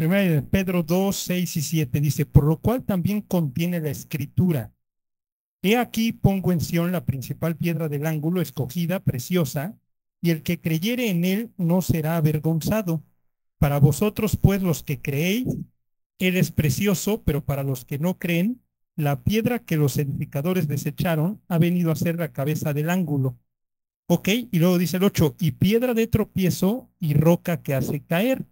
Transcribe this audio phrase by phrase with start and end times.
[0.00, 4.72] Primera de Pedro 2, 6 y 7 dice, por lo cual también contiene la escritura.
[5.60, 9.76] He aquí pongo en Sión la principal piedra del ángulo, escogida, preciosa,
[10.22, 13.04] y el que creyere en él no será avergonzado.
[13.58, 15.48] Para vosotros, pues, los que creéis,
[16.18, 18.62] él es precioso, pero para los que no creen,
[18.96, 23.38] la piedra que los edificadores desecharon ha venido a ser la cabeza del ángulo.
[24.06, 28.46] Ok, y luego dice el 8, y piedra de tropiezo y roca que hace caer,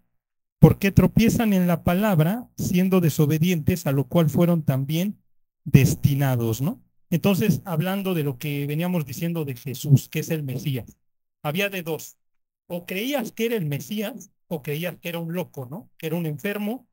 [0.58, 5.22] porque tropiezan en la palabra, siendo desobedientes, a lo cual fueron también
[5.64, 6.82] destinados, ¿no?
[7.10, 10.98] Entonces, hablando de lo que veníamos diciendo de Jesús, que es el Mesías,
[11.42, 12.18] había de dos,
[12.66, 15.90] o creías que era el Mesías, o creías que era un loco, ¿no?
[15.96, 16.86] Que era un enfermo.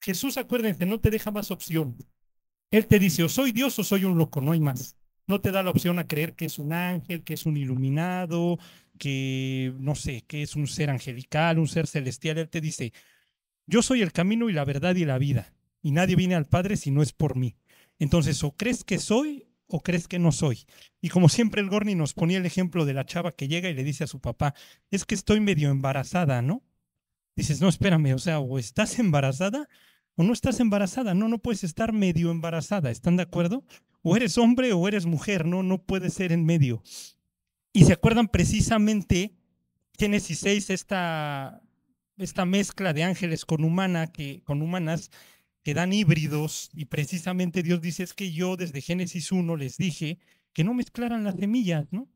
[0.00, 1.96] Jesús, acuérdense, no te deja más opción.
[2.70, 5.52] Él te dice, o soy Dios o soy un loco, no hay más no te
[5.52, 8.58] da la opción a creer que es un ángel, que es un iluminado,
[9.02, 12.38] que no sé, que es un ser angelical, un ser celestial.
[12.38, 12.92] Él te dice,
[13.66, 16.76] yo soy el camino y la verdad y la vida, y nadie viene al Padre
[16.76, 17.56] si no es por mí.
[17.98, 20.66] Entonces, o crees que soy o crees que no soy.
[21.00, 23.74] Y como siempre el Gorni nos ponía el ejemplo de la chava que llega y
[23.74, 24.54] le dice a su papá,
[24.92, 26.62] es que estoy medio embarazada, ¿no?
[27.34, 29.68] Dices, no, espérame, o sea, o estás embarazada
[30.14, 31.12] o no estás embarazada.
[31.14, 32.92] No, no puedes estar medio embarazada.
[32.92, 33.64] ¿Están de acuerdo?
[34.02, 36.84] O eres hombre o eres mujer, no, no puede ser en medio.
[37.72, 39.34] Y se acuerdan precisamente
[39.98, 41.62] Génesis 6, esta,
[42.16, 45.10] esta mezcla de ángeles con, humana, que, con humanas
[45.62, 50.18] que dan híbridos, y precisamente Dios dice, es que yo desde Génesis 1 les dije
[50.52, 52.08] que no mezclaran las semillas, ¿no?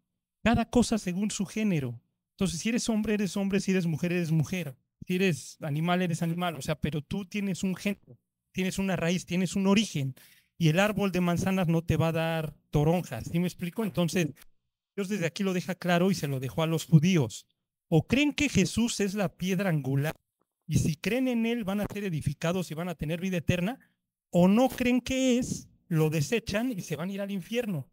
[0.42, 2.00] Cada cosa según su género.
[2.32, 4.76] Entonces, si eres hombre, eres hombre, si eres mujer, eres mujer.
[5.06, 6.56] Si eres animal, eres animal.
[6.56, 8.18] O sea, pero tú tienes un género,
[8.52, 10.14] tienes una raíz, tienes un origen
[10.58, 13.24] y el árbol de manzanas no te va a dar toronjas.
[13.30, 13.84] ¿Sí me explico?
[13.84, 14.28] Entonces,
[14.96, 17.46] Dios desde aquí lo deja claro y se lo dejó a los judíos.
[17.88, 20.16] O creen que Jesús es la piedra angular
[20.66, 23.78] y si creen en Él van a ser edificados y van a tener vida eterna,
[24.30, 27.88] o no creen que es, lo desechan y se van a ir al infierno.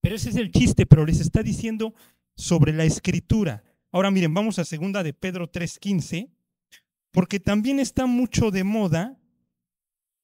[0.00, 1.94] Pero ese es el chiste, pero les está diciendo
[2.36, 3.64] sobre la escritura.
[3.90, 6.30] Ahora miren, vamos a segunda de Pedro 3:15,
[7.10, 9.18] porque también está mucho de moda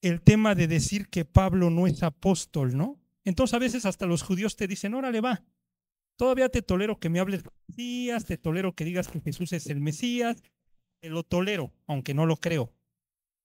[0.01, 3.01] el tema de decir que Pablo no es apóstol, ¿no?
[3.23, 5.43] Entonces a veces hasta los judíos te dicen, órale va,
[6.17, 9.67] todavía te tolero que me hables de Mesías, te tolero que digas que Jesús es
[9.67, 10.43] el Mesías,
[11.01, 12.71] te lo tolero, aunque no lo creo.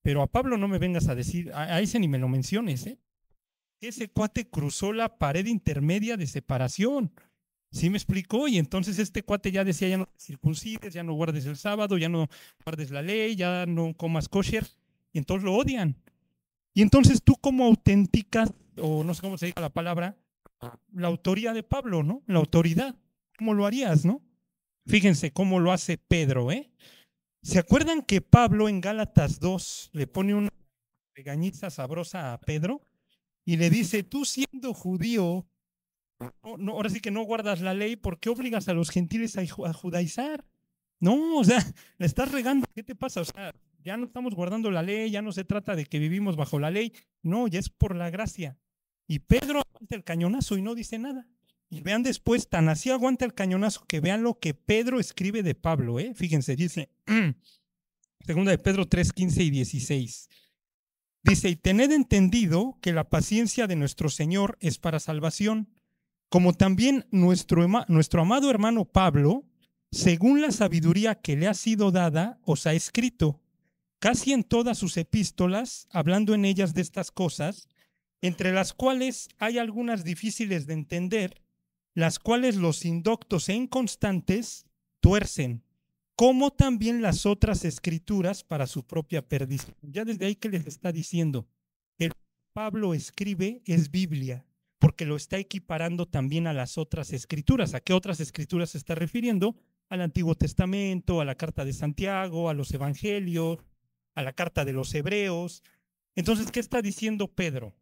[0.03, 2.99] Pero a Pablo no me vengas a decir, a, ese ni me lo menciones, ¿eh?
[3.81, 7.11] Ese cuate cruzó la pared intermedia de separación.
[7.71, 8.47] ¿Sí me explicó?
[8.47, 11.97] Y entonces este cuate ya decía, ya no te circuncides, ya no guardes el sábado,
[11.97, 12.27] ya no
[12.63, 14.65] guardes la ley, ya no comas kosher.
[15.11, 15.95] Y entonces lo odian.
[16.73, 20.15] Y entonces tú cómo auténticas, o no sé cómo se diga la palabra,
[20.91, 22.23] la autoría de Pablo, ¿no?
[22.27, 22.95] La autoridad.
[23.37, 24.21] ¿Cómo lo harías, no?
[24.85, 26.71] Fíjense cómo lo hace Pedro, ¿eh?
[27.43, 30.49] ¿Se acuerdan que Pablo en Gálatas 2 le pone una
[31.15, 32.81] regañiza sabrosa a Pedro
[33.45, 35.47] y le dice, tú siendo judío,
[36.57, 39.41] no, ahora sí que no guardas la ley, ¿por qué obligas a los gentiles a,
[39.41, 40.45] a judaizar?
[40.99, 41.63] No, o sea,
[41.97, 43.21] le estás regando, ¿qué te pasa?
[43.21, 43.53] O sea,
[43.83, 46.71] ya no estamos guardando la ley, ya no se trata de que vivimos bajo la
[46.71, 48.57] ley, no, ya es por la gracia.
[49.07, 51.27] Y Pedro aguanta el cañonazo y no dice nada.
[51.69, 55.55] Y vean después, tan así aguanta el cañonazo que vean lo que Pedro escribe de
[55.55, 56.13] Pablo, ¿eh?
[56.13, 56.89] Fíjense, dice,
[58.25, 60.29] segunda de Pedro 3, 15 y 16.
[61.23, 65.69] Dice, y tened entendido que la paciencia de nuestro Señor es para salvación,
[66.29, 69.45] como también nuestro, nuestro amado hermano Pablo,
[69.91, 73.41] según la sabiduría que le ha sido dada, os ha escrito
[73.99, 77.67] casi en todas sus epístolas, hablando en ellas de estas cosas,
[78.21, 81.41] entre las cuales hay algunas difíciles de entender,
[81.93, 84.65] las cuales los indoctos e inconstantes
[84.99, 85.63] tuercen,
[86.15, 89.75] como también las otras escrituras para su propia perdición.
[89.81, 91.47] Ya desde ahí que les está diciendo,
[91.97, 92.11] el
[92.53, 94.45] Pablo escribe es Biblia,
[94.79, 97.73] porque lo está equiparando también a las otras escrituras.
[97.73, 99.55] ¿A qué otras escrituras se está refiriendo?
[99.89, 103.59] Al Antiguo Testamento, a la Carta de Santiago, a los Evangelios,
[104.17, 105.61] a la carta de los hebreos.
[106.15, 107.75] Entonces, ¿qué está diciendo Pedro?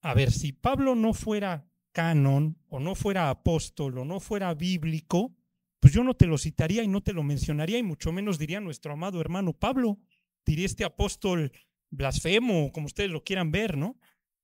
[0.00, 5.34] A ver, si Pablo no fuera canon o no fuera apóstol o no fuera bíblico,
[5.80, 8.60] pues yo no te lo citaría y no te lo mencionaría y mucho menos diría
[8.60, 9.98] nuestro amado hermano Pablo,
[10.44, 11.52] diría este apóstol
[11.90, 13.98] blasfemo, como ustedes lo quieran ver, ¿no?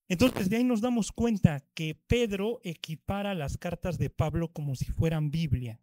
[0.08, 4.86] Entonces de ahí nos damos cuenta que Pedro equipara las cartas de Pablo como si
[4.86, 5.80] fueran Biblia.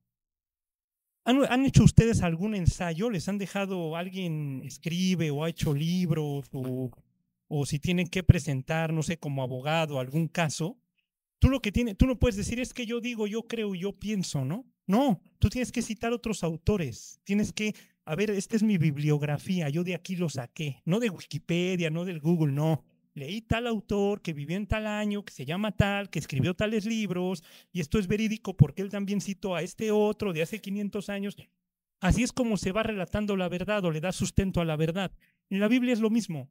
[1.23, 3.09] ¿Han, hecho ustedes algún ensayo?
[3.09, 6.91] ¿Les han dejado alguien escribe o ha hecho libros o,
[7.53, 10.79] o si tienen que presentar, no sé, como abogado algún caso?
[11.37, 13.91] Tú lo que tienes, tú no puedes decir es que yo digo, yo creo, yo
[13.99, 14.65] pienso, ¿no?
[14.87, 17.19] No, tú tienes que citar otros autores.
[17.25, 17.75] Tienes que,
[18.05, 20.81] a ver, esta es mi bibliografía, yo de aquí lo saqué.
[20.85, 22.85] No de Wikipedia, no del Google, no.
[23.13, 26.85] Leí tal autor que vivió en tal año, que se llama tal, que escribió tales
[26.85, 27.43] libros,
[27.73, 31.35] y esto es verídico porque él también citó a este otro de hace 500 años.
[31.99, 35.11] Así es como se va relatando la verdad o le da sustento a la verdad.
[35.49, 36.49] En la Biblia es lo mismo.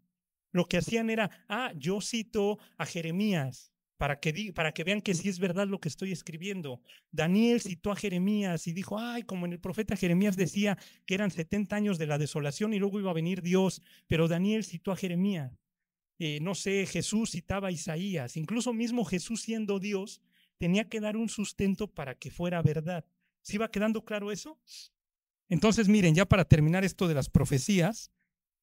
[0.52, 5.14] Lo que hacían era, ah, yo cito a Jeremías, para que, para que vean que
[5.14, 6.80] sí es verdad lo que estoy escribiendo.
[7.12, 11.30] Daniel citó a Jeremías y dijo, ay, como en el profeta Jeremías decía que eran
[11.30, 14.96] 70 años de la desolación y luego iba a venir Dios, pero Daniel citó a
[14.96, 15.52] Jeremías.
[16.18, 20.22] Eh, no sé, Jesús citaba a Isaías, incluso mismo Jesús siendo Dios,
[20.56, 23.04] tenía que dar un sustento para que fuera verdad.
[23.42, 24.58] ¿Sí va quedando claro eso?
[25.48, 28.10] Entonces, miren, ya para terminar esto de las profecías,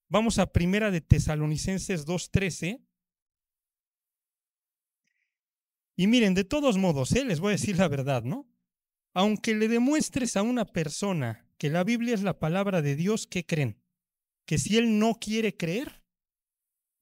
[0.10, 2.82] vamos a Primera de Tesalonicenses 2.13
[6.00, 7.26] y miren, de todos modos, ¿eh?
[7.26, 8.48] les voy a decir la verdad, ¿no?
[9.16, 13.44] Aunque le demuestres a una persona que la Biblia es la palabra de Dios, ¿qué
[13.44, 13.82] creen?
[14.46, 16.04] Que si él no quiere creer,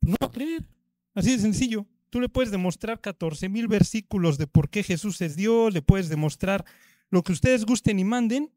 [0.02, 0.70] no va a creer.
[1.14, 1.86] Así de sencillo.
[2.10, 6.08] Tú le puedes demostrar 14 mil versículos de por qué Jesús es Dios, le puedes
[6.08, 6.64] demostrar
[7.10, 8.54] lo que ustedes gusten y manden,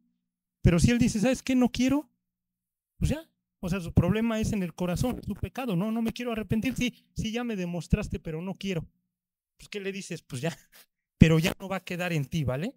[0.62, 1.56] pero si él dice, ¿sabes qué?
[1.56, 2.08] No quiero,
[2.98, 3.28] pues ya.
[3.60, 5.76] O sea, su problema es en el corazón, su pecado.
[5.76, 6.75] No, no me quiero arrepentir.
[6.76, 8.87] Sí, sí, ya me demostraste, pero no quiero
[9.58, 10.22] pues ¿qué le dices?
[10.22, 10.56] Pues ya,
[11.19, 12.75] pero ya no va a quedar en ti, ¿vale?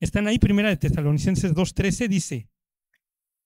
[0.00, 2.48] Están ahí, primera de Tesalonicenses 2.13, dice,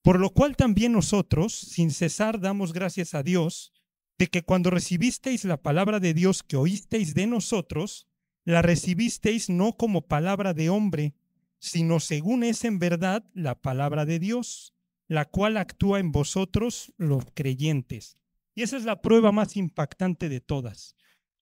[0.03, 3.73] por lo cual también nosotros, sin cesar, damos gracias a Dios
[4.19, 8.07] de que cuando recibisteis la palabra de Dios que oísteis de nosotros,
[8.45, 11.15] la recibisteis no como palabra de hombre,
[11.59, 14.75] sino según es en verdad la palabra de Dios,
[15.11, 18.17] la cual actúa en vosotros los creyentes.
[18.55, 20.95] Y esa es la prueba más impactante de todas.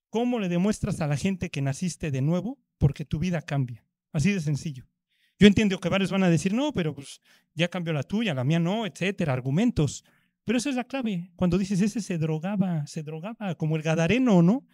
[0.09, 2.59] ¿Cómo le demuestras a la gente que naciste de nuevo?
[2.79, 3.85] Porque tu vida cambia.
[4.11, 4.87] Así de sencillo.
[5.39, 7.21] Yo entiendo que varios van a decir, no, pero pues
[7.53, 10.03] ya cambió la tuya, la mía no, etcétera, argumentos.
[10.45, 11.31] Pero esa es la clave.
[11.37, 14.67] Cuando dices, ese se drogaba, se drogaba, como el Gadareno, ¿no?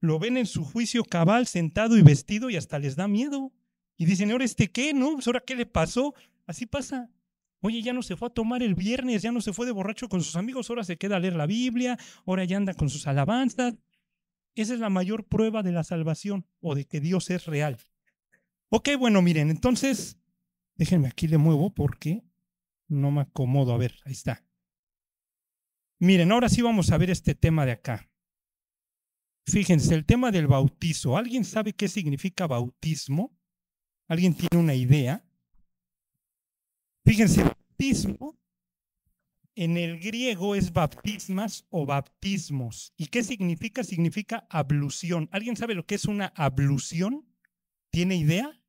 [0.00, 3.52] Lo ven en su juicio cabal, sentado y vestido y hasta les da miedo.
[3.96, 4.92] Y dicen, ¿ahora este qué?
[4.92, 5.12] ¿No?
[5.12, 6.14] Pues, ¿Ahora qué le pasó?
[6.48, 7.10] Así pasa.
[7.60, 10.08] Oye, ya no se fue a tomar el viernes, ya no se fue de borracho
[10.08, 13.06] con sus amigos, ahora se queda a leer la Biblia, ahora ya anda con sus
[13.06, 13.74] alabanzas,
[14.54, 17.78] esa es la mayor prueba de la salvación o de que Dios es real.
[18.68, 20.18] Ok, bueno, miren, entonces,
[20.76, 22.22] déjenme aquí le muevo porque
[22.88, 23.72] no me acomodo.
[23.72, 24.44] A ver, ahí está.
[25.98, 28.10] Miren, ahora sí vamos a ver este tema de acá.
[29.46, 31.16] Fíjense, el tema del bautizo.
[31.16, 33.36] ¿Alguien sabe qué significa bautismo?
[34.08, 35.24] ¿Alguien tiene una idea?
[37.10, 38.38] Fíjense, bautismo
[39.56, 42.92] en el griego es baptismas o baptismos.
[42.96, 43.82] ¿Y qué significa?
[43.82, 45.28] Significa ablución.
[45.32, 47.26] ¿Alguien sabe lo que es una ablución?
[47.90, 48.62] ¿Tiene idea?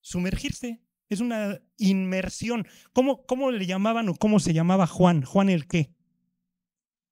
[0.00, 0.80] Sumergirse.
[1.10, 2.66] Es una inmersión.
[2.94, 5.20] ¿Cómo, ¿Cómo le llamaban o cómo se llamaba Juan?
[5.20, 5.94] ¿Juan el qué?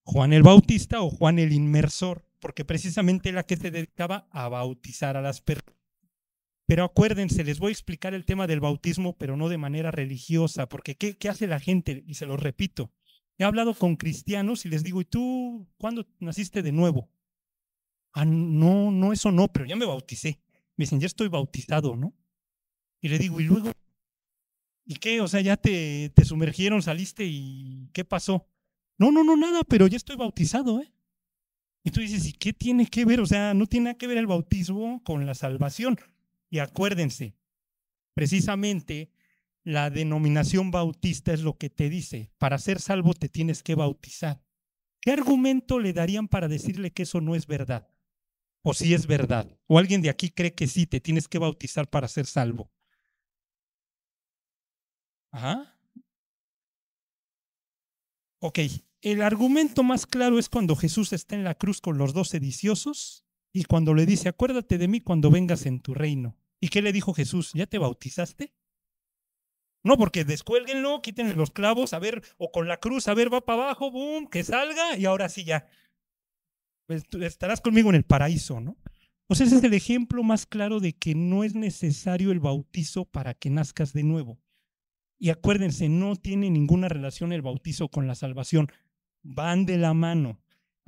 [0.04, 5.19] Juan el Bautista o Juan el Inmersor, porque precisamente la que se dedicaba a bautizar
[5.19, 5.80] a las personas.
[6.70, 10.69] Pero acuérdense, les voy a explicar el tema del bautismo, pero no de manera religiosa,
[10.69, 12.05] porque ¿qué, ¿qué, hace la gente?
[12.06, 12.93] Y se lo repito.
[13.38, 17.11] He hablado con cristianos y les digo, ¿y tú cuándo naciste de nuevo?
[18.12, 20.38] Ah, no, no, eso no, pero ya me bauticé.
[20.76, 22.14] Me dicen, ya estoy bautizado, ¿no?
[23.00, 23.73] Y le digo, ¿y luego?
[24.84, 25.20] ¿Y qué?
[25.23, 28.47] O sea, ya te, te sumergieron, saliste y ¿qué pasó?
[28.97, 30.92] No, no, no, nada, pero ya estoy bautizado, ¿eh?
[31.83, 33.18] Y tú dices, ¿y qué tiene que ver?
[33.18, 35.99] O sea, no tiene nada que ver el bautismo con la salvación.
[36.50, 37.37] Y acuérdense,
[38.12, 39.11] precisamente
[39.62, 44.42] la denominación bautista es lo que te dice, para ser salvo te tienes que bautizar.
[45.00, 47.88] ¿Qué argumento le darían para decirle que eso no es verdad?
[48.62, 49.59] O si es verdad.
[49.66, 52.71] O alguien de aquí cree que sí, te tienes que bautizar para ser salvo.
[55.33, 55.78] Ajá.
[58.40, 58.59] Ok,
[59.02, 63.25] el argumento más claro es cuando Jesús está en la cruz con los dos sediciosos
[63.52, 66.37] y cuando le dice, acuérdate de mí cuando vengas en tu reino.
[66.61, 67.52] ¿Y qué le dijo Jesús?
[67.54, 68.52] ¿Ya te bautizaste?
[69.83, 73.40] No, porque descuélguenlo, quítenle los clavos, a ver, o con la cruz, a ver, va
[73.40, 75.66] para abajo, boom, que salga, y ahora sí ya.
[76.87, 78.76] Pues, estarás conmigo en el paraíso, ¿no?
[79.35, 83.35] Sea, ese es el ejemplo más claro de que no es necesario el bautizo para
[83.35, 84.38] que nazcas de nuevo.
[85.19, 88.73] Y acuérdense, no tiene ninguna relación el bautizo con la salvación.
[89.23, 90.40] Van de la mano.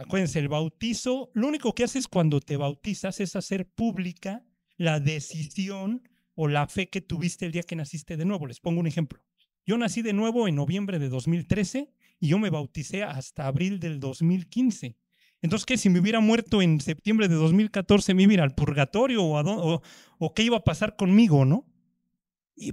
[0.02, 4.44] Acuérdense, el bautizo, lo único que haces cuando te bautizas es hacer pública
[4.76, 8.47] la decisión o la fe que tuviste el día que naciste de nuevo.
[8.47, 9.23] Les pongo un ejemplo.
[9.64, 14.00] Yo nací de nuevo en noviembre de 2013 y yo me bauticé hasta abril del
[14.00, 14.97] 2015.
[15.40, 15.76] Entonces, ¿qué?
[15.76, 19.82] Si me hubiera muerto en septiembre de 2014, ¿me iba al purgatorio o, o,
[20.18, 21.66] o, qué iba a pasar conmigo, no?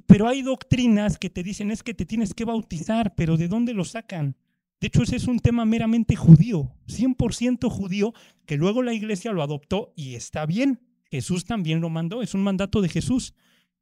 [0.07, 3.73] pero hay doctrinas que te dicen es que te tienes que bautizar, pero ¿de dónde
[3.73, 4.35] lo sacan?
[4.79, 8.13] De hecho, ese es un tema meramente judío, 100% judío,
[8.45, 10.81] que luego la iglesia lo adoptó y está bien.
[11.11, 13.33] Jesús también lo mandó, es un mandato de Jesús,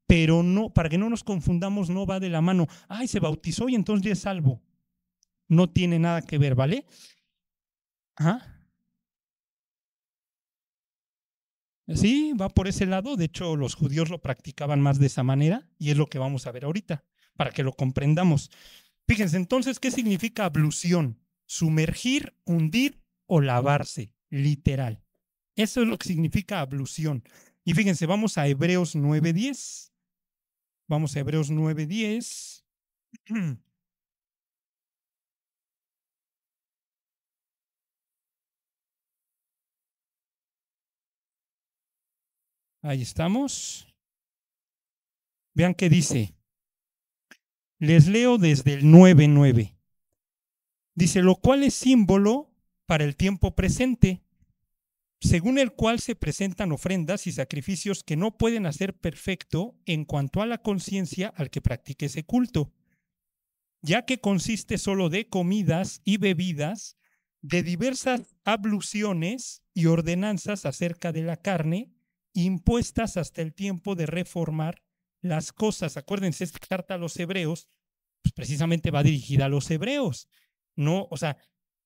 [0.08, 2.68] pero no, para que no nos confundamos, no va de la mano.
[2.88, 4.64] Ay, se bautizó y entonces ya es salvo.
[5.48, 6.86] No tiene nada que ver, ¿vale?
[8.16, 8.58] Ajá.
[11.94, 13.16] Sí, va por ese lado.
[13.16, 16.48] De hecho, los judíos lo practicaban más de esa manera y es lo que vamos
[16.48, 18.50] a ver ahorita, para que lo comprendamos.
[19.08, 21.18] Fíjense entonces, ¿qué significa ablución?
[21.46, 25.02] Sumergir, hundir o lavarse, literal.
[25.56, 27.24] Eso es lo que significa ablución.
[27.64, 29.92] Y fíjense, vamos a Hebreos 9.10.
[30.90, 32.64] Vamos a Hebreos 9.10.
[42.82, 43.88] Ahí estamos.
[45.54, 46.37] Vean qué dice.
[47.80, 49.76] Les leo desde el 9.9.
[50.96, 52.52] Dice, lo cual es símbolo
[52.88, 54.24] para el tiempo presente,
[55.22, 60.42] según el cual se presentan ofrendas y sacrificios que no pueden hacer perfecto en cuanto
[60.42, 62.74] a la conciencia al que practique ese culto,
[63.84, 66.98] ya que consiste solo de comidas y bebidas,
[67.42, 71.92] de diversas abluciones y ordenanzas acerca de la carne,
[72.34, 74.87] impuestas hasta el tiempo de reformar
[75.30, 75.98] las cosas.
[75.98, 77.68] Acuérdense, esta carta a los hebreos,
[78.22, 80.28] pues precisamente va dirigida a los hebreos.
[80.76, 81.38] No, o sea,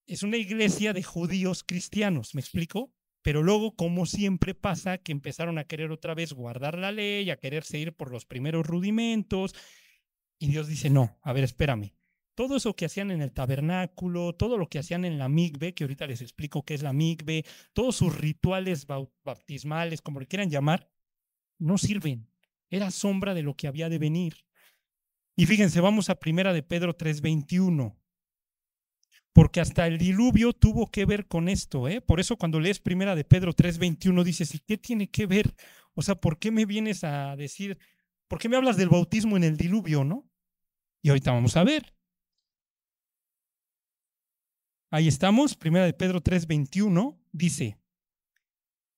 [0.07, 2.93] es una iglesia de judíos cristianos, ¿me explico?
[3.21, 7.37] Pero luego, como siempre pasa, que empezaron a querer otra vez guardar la ley, a
[7.37, 9.53] querer seguir por los primeros rudimentos.
[10.39, 11.93] Y Dios dice, no, a ver, espérame.
[12.33, 15.83] Todo eso que hacían en el tabernáculo, todo lo que hacían en la migbe, que
[15.83, 20.89] ahorita les explico qué es la migbe, todos sus rituales bautismales, como le quieran llamar,
[21.59, 22.30] no sirven.
[22.71, 24.45] Era sombra de lo que había de venir.
[25.35, 27.97] Y fíjense, vamos a primera de Pedro 3:21.
[29.33, 32.01] Porque hasta el diluvio tuvo que ver con esto, ¿eh?
[32.01, 35.53] Por eso cuando lees primera de Pedro 3:21 dices, ¿y qué tiene que ver?
[35.93, 37.77] O sea, ¿por qué me vienes a decir,
[38.27, 40.29] por qué me hablas del bautismo en el diluvio, no?
[41.01, 41.93] Y ahorita vamos a ver.
[44.89, 47.77] Ahí estamos, primera de Pedro 3:21 dice,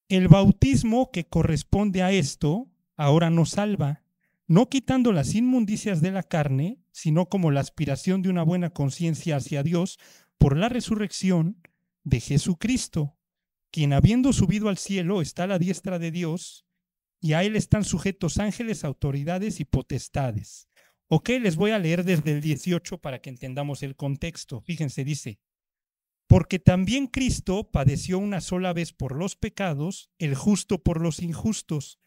[0.09, 4.03] el bautismo que corresponde a esto ahora nos salva,
[4.47, 9.37] no quitando las inmundicias de la carne, sino como la aspiración de una buena conciencia
[9.37, 9.99] hacia Dios
[10.37, 11.61] por la resurrección
[12.03, 13.17] de Jesucristo,
[13.71, 16.65] quien habiendo subido al cielo está a la diestra de Dios,
[17.19, 20.67] y a él están sujetos ángeles, autoridades y potestades.
[21.07, 24.59] Ok, les voy a leer desde el 18 para que entendamos el contexto.
[24.59, 25.39] Fíjense, dice,
[26.27, 31.99] porque también Cristo padeció una sola vez por los pecados, el justo por los injustos,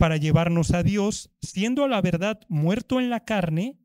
[0.00, 3.78] para llevarnos a Dios, siendo a la verdad muerto en la carne,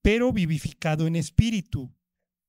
[0.00, 1.92] pero vivificado en espíritu,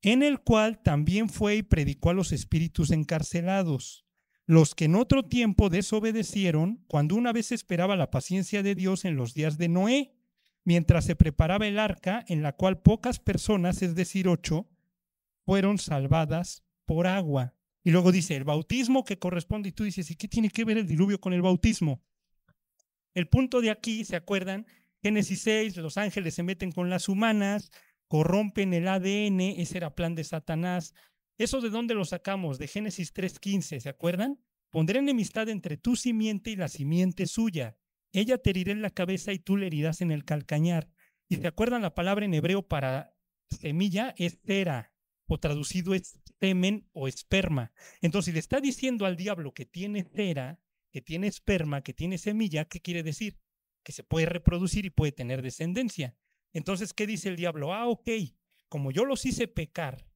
[0.04, 4.06] en el cual también fue y predicó a los espíritus encarcelados,
[4.46, 9.16] los que en otro tiempo desobedecieron cuando una vez esperaba la paciencia de Dios en
[9.16, 10.14] los días de Noé,
[10.64, 14.70] mientras se preparaba el arca en la cual pocas personas, es decir, ocho,
[15.44, 17.56] fueron salvadas por agua.
[17.84, 20.78] Y luego dice, el bautismo que corresponde, y tú dices, ¿y qué tiene que ver
[20.78, 22.04] el diluvio con el bautismo?
[23.18, 24.68] El punto de aquí, ¿se acuerdan?
[25.02, 27.72] Génesis 6, los ángeles se meten con las humanas,
[28.08, 30.94] corrompen el ADN, ese era plan de Satanás.
[31.40, 32.60] ¿Eso de dónde lo sacamos?
[32.60, 34.40] De Génesis 3.15, ¿se acuerdan?
[34.70, 37.76] Pondré enemistad entre tu simiente y la simiente suya.
[38.12, 40.88] Ella te herirá en la cabeza y tú le herirás en el calcañar.
[41.28, 43.16] Y se acuerdan la palabra en hebreo para
[43.50, 44.94] semilla es cera,
[45.26, 47.72] o traducido es semen o esperma.
[48.00, 50.60] Entonces, si le está diciendo al diablo que tiene cera,
[50.92, 53.40] que tiene esperma, que tiene semilla, ¿qué quiere decir?
[53.84, 56.16] Que se puede reproducir y puede tener descendencia.
[56.54, 57.74] Entonces, ¿qué dice el diablo?
[57.74, 58.10] Ah, ok,
[58.70, 60.08] como yo los hice pecar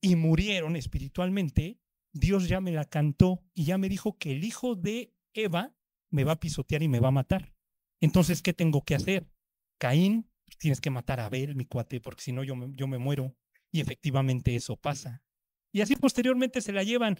[0.00, 1.80] y murieron espiritualmente,
[2.12, 5.74] Dios ya me la cantó y ya me dijo que el hijo de Eva
[6.10, 7.54] me va a pisotear y me va a matar.
[8.00, 9.30] Entonces, ¿qué tengo que hacer?
[9.78, 12.98] Caín, tienes que matar a Abel, mi cuate, porque si no yo me, yo me
[12.98, 13.34] muero.
[13.70, 15.24] Y efectivamente eso pasa.
[15.72, 17.18] Y así posteriormente se la llevan.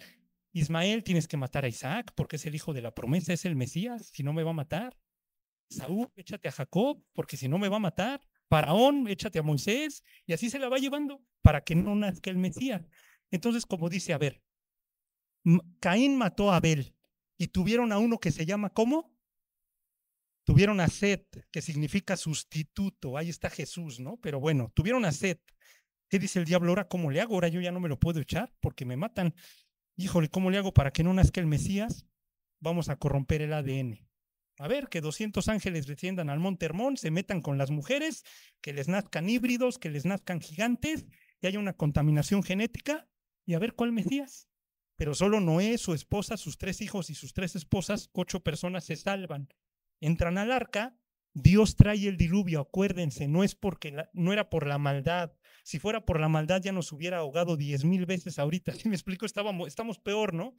[0.53, 3.55] Ismael, tienes que matar a Isaac porque es el hijo de la promesa, es el
[3.55, 4.95] Mesías, si no me va a matar.
[5.69, 8.21] Saúl, échate a Jacob porque si no me va a matar.
[8.49, 12.37] Faraón, échate a Moisés y así se la va llevando para que no nazca el
[12.37, 12.87] Mesías.
[13.31, 14.43] Entonces, como dice, a ver,
[15.79, 16.95] Caín mató a Abel
[17.37, 19.11] y tuvieron a uno que se llama ¿cómo?
[20.45, 23.17] Tuvieron a Set, que significa sustituto.
[23.17, 24.17] Ahí está Jesús, ¿no?
[24.17, 25.41] Pero bueno, tuvieron a Set.
[26.09, 26.69] ¿Qué dice el diablo?
[26.69, 27.33] Ahora, ¿cómo le hago?
[27.33, 29.33] Ahora yo ya no me lo puedo echar porque me matan
[29.95, 32.05] híjole, ¿cómo le hago para que no nazca el Mesías?
[32.59, 34.07] Vamos a corromper el ADN.
[34.59, 38.23] A ver, que 200 ángeles desciendan al monte Hermón, se metan con las mujeres,
[38.61, 41.05] que les nazcan híbridos, que les nazcan gigantes,
[41.41, 43.07] que haya una contaminación genética,
[43.45, 44.47] y a ver cuál Mesías.
[44.95, 48.95] Pero solo Noé, su esposa, sus tres hijos y sus tres esposas, ocho personas se
[48.95, 49.49] salvan.
[49.99, 50.95] Entran al arca,
[51.33, 55.33] Dios trae el diluvio, acuérdense, no es porque no era por la maldad.
[55.63, 58.73] Si fuera por la maldad ya nos hubiera ahogado diez mil veces ahorita.
[58.85, 60.55] Me explico, estábamos, estamos peor, ¿no?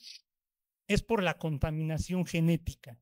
[0.88, 2.98] Es por la contaminación genética.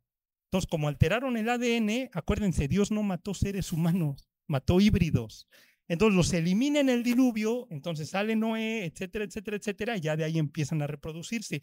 [0.47, 5.49] Entonces, como alteraron el ADN, acuérdense, Dios no mató seres humanos, mató híbridos.
[5.89, 10.25] Entonces los elimina en el diluvio, entonces sale Noé, etcétera, etcétera, etcétera, y ya de
[10.25, 11.63] ahí empiezan a reproducirse.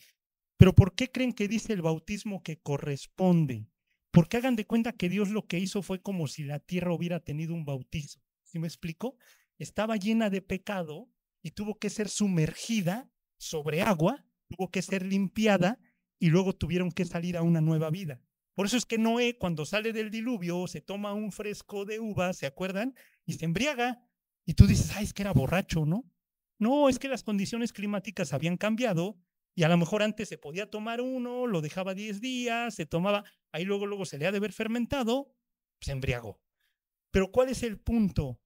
[0.57, 3.67] Pero ¿por qué creen que dice el bautismo que corresponde?
[4.11, 7.19] Porque hagan de cuenta que Dios lo que hizo fue como si la tierra hubiera
[7.19, 8.21] tenido un bautizo.
[8.43, 9.17] ¿Sí me explico?
[9.59, 11.09] Estaba llena de pecado
[11.43, 15.79] y tuvo que ser sumergida sobre agua, tuvo que ser limpiada
[16.17, 18.21] y luego tuvieron que salir a una nueva vida.
[18.55, 22.33] Por eso es que Noé, cuando sale del diluvio, se toma un fresco de uva,
[22.33, 22.95] ¿se acuerdan?
[23.25, 24.03] Y se embriaga.
[24.45, 26.03] Y tú dices, ay, es que era borracho, ¿no?
[26.57, 29.17] No, es que las condiciones climáticas habían cambiado
[29.55, 33.23] y a lo mejor antes se podía tomar uno, lo dejaba 10 días, se tomaba,
[33.51, 35.33] ahí luego, luego se le ha de haber fermentado,
[35.81, 36.41] se embriagó.
[37.11, 38.39] Pero ¿cuál es el punto?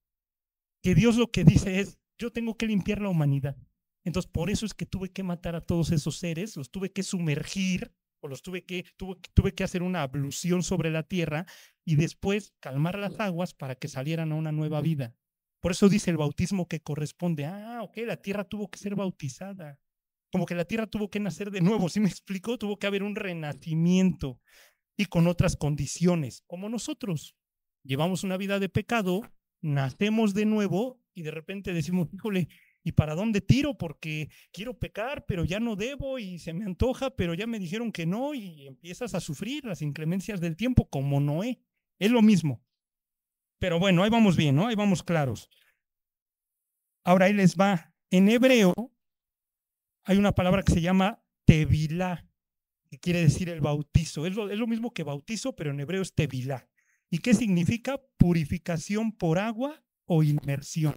[0.84, 3.58] Que Dios lo que dice es, yo tengo que limpiar la humanidad.
[4.04, 7.04] Entonces, por eso es que tuve que matar a todos esos seres, los tuve que
[7.04, 11.46] sumergir, o los tuve que, tuve, tuve que hacer una ablución sobre la tierra
[11.86, 15.16] y después calmar las aguas para que salieran a una nueva vida.
[15.62, 17.46] Por eso dice el bautismo que corresponde.
[17.46, 19.80] Ah, ok, la tierra tuvo que ser bautizada.
[20.32, 21.90] Como que la tierra tuvo que nacer de nuevo.
[21.90, 22.58] ¿Sí me explicó?
[22.58, 24.40] Tuvo que haber un renacimiento
[24.98, 27.36] y con otras condiciones, como nosotros.
[27.84, 29.22] Llevamos una vida de pecado,
[29.64, 32.50] nacemos de nuevo y de repente decimos, híjole,
[32.84, 33.78] ¿y para dónde tiro?
[33.78, 37.92] Porque quiero pecar, pero ya no debo y se me antoja, pero ya me dijeron
[37.92, 41.62] que no y empiezas a sufrir las inclemencias del tiempo como Noé.
[41.98, 42.62] Es lo mismo.
[43.60, 44.68] Pero bueno, ahí vamos bien, ¿no?
[44.68, 45.50] Ahí vamos claros.
[47.06, 47.94] Ahora ahí les va.
[48.12, 48.74] En hebreo
[50.04, 52.28] hay una palabra que se llama tevilá,
[52.90, 54.26] que quiere decir el bautizo.
[54.26, 56.68] Es lo, es lo mismo que bautizo, pero en hebreo es tevilá.
[57.14, 58.02] ¿Y qué significa?
[58.18, 60.96] Purificación por agua o inmersión.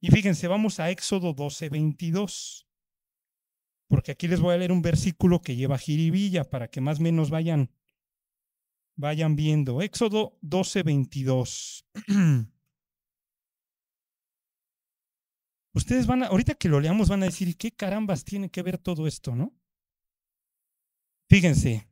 [0.00, 2.66] Y fíjense, vamos a Éxodo 12, 22.
[3.86, 7.02] Porque aquí les voy a leer un versículo que lleva jiribilla para que más o
[7.02, 7.70] menos vayan
[8.96, 9.82] Vayan viendo.
[9.82, 11.86] Éxodo 12, 22.
[15.74, 18.78] Ustedes van a, ahorita que lo leamos, van a decir, ¿qué carambas tiene que ver
[18.78, 19.54] todo esto, no?
[21.28, 21.88] Fíjense.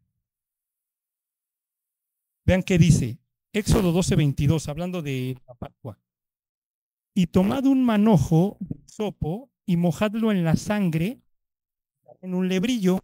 [2.44, 3.20] Vean qué dice.
[3.52, 5.98] Éxodo 12, 22, hablando de la Pascua.
[7.14, 11.22] Y tomad un manojo, sopo, y mojadlo en la sangre,
[12.20, 13.00] en un lebrillo,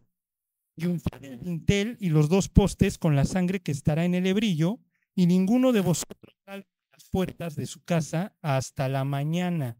[0.76, 4.26] y un el dintel y los dos postes con la sangre que estará en el
[4.26, 4.80] hebrillo,
[5.14, 9.78] y ninguno de vosotros salga las puertas de su casa hasta la mañana.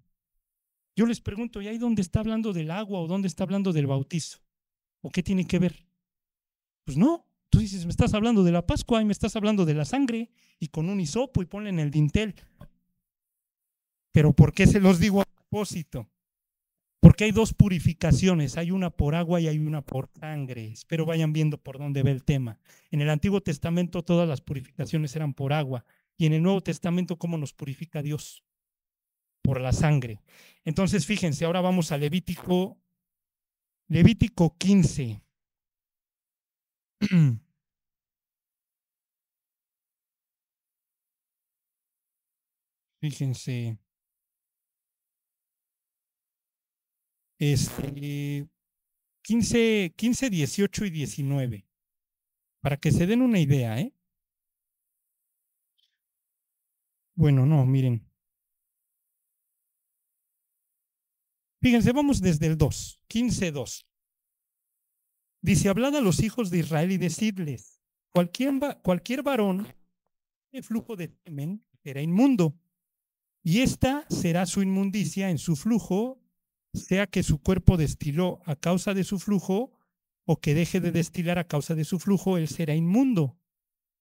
[0.96, 3.86] Yo les pregunto, ¿y ahí dónde está hablando del agua o dónde está hablando del
[3.86, 4.38] bautizo?
[5.02, 5.86] ¿O qué tiene que ver?
[6.84, 9.74] Pues no, tú dices, me estás hablando de la Pascua y me estás hablando de
[9.74, 12.34] la sangre y con un hisopo y ponle en el dintel.
[14.10, 16.10] Pero ¿por qué se los digo a propósito?
[16.98, 20.66] Porque hay dos purificaciones, hay una por agua y hay una por sangre.
[20.66, 22.58] Espero vayan viendo por dónde ve el tema.
[22.90, 25.84] En el Antiguo Testamento todas las purificaciones eran por agua
[26.16, 28.42] y en el Nuevo Testamento cómo nos purifica Dios
[29.42, 30.22] por la sangre.
[30.64, 32.78] Entonces, fíjense, ahora vamos a Levítico
[33.86, 35.22] Levítico 15.
[43.04, 43.78] Fíjense.
[47.38, 48.48] Este,
[49.20, 51.66] 15, 15, 18 y 19.
[52.62, 53.92] Para que se den una idea, ¿eh?
[57.14, 58.10] Bueno, no, miren.
[61.60, 63.86] Fíjense, vamos desde el 2, 15, 2.
[65.42, 67.82] Dice, hablad a los hijos de Israel y decidles,
[68.14, 69.68] cualquier, cualquier varón
[70.52, 72.58] de flujo de semen será inmundo,
[73.44, 76.18] y esta será su inmundicia en su flujo
[76.74, 79.72] sea que su cuerpo destiló a causa de su flujo
[80.26, 83.38] o que deje de destilar a causa de su flujo, él será inmundo.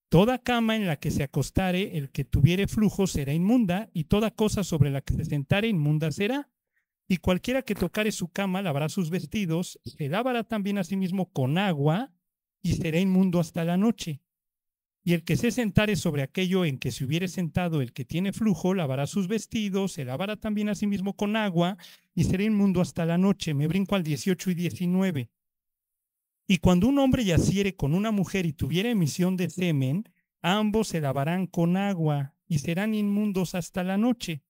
[0.08, 4.30] Toda cama en la que se acostare el que tuviere flujo será inmunda, y toda
[4.30, 6.48] cosa sobre la que se sentare inmunda será.
[7.08, 11.30] Y cualquiera que tocare su cama lavará sus vestidos, se lavará también a sí mismo
[11.32, 12.12] con agua,
[12.62, 14.22] y será inmundo hasta la noche.
[15.06, 18.32] Y el que se sentare sobre aquello en que se hubiere sentado el que tiene
[18.32, 21.76] flujo, lavará sus vestidos, se lavará también a sí mismo con agua,
[22.14, 23.52] y será inmundo hasta la noche.
[23.52, 25.30] Me brinco al 18 y 19.
[26.46, 30.08] Y cuando un hombre yaciere con una mujer y tuviera emisión de semen,
[30.40, 34.42] ambos se lavarán con agua y serán inmundos hasta la noche.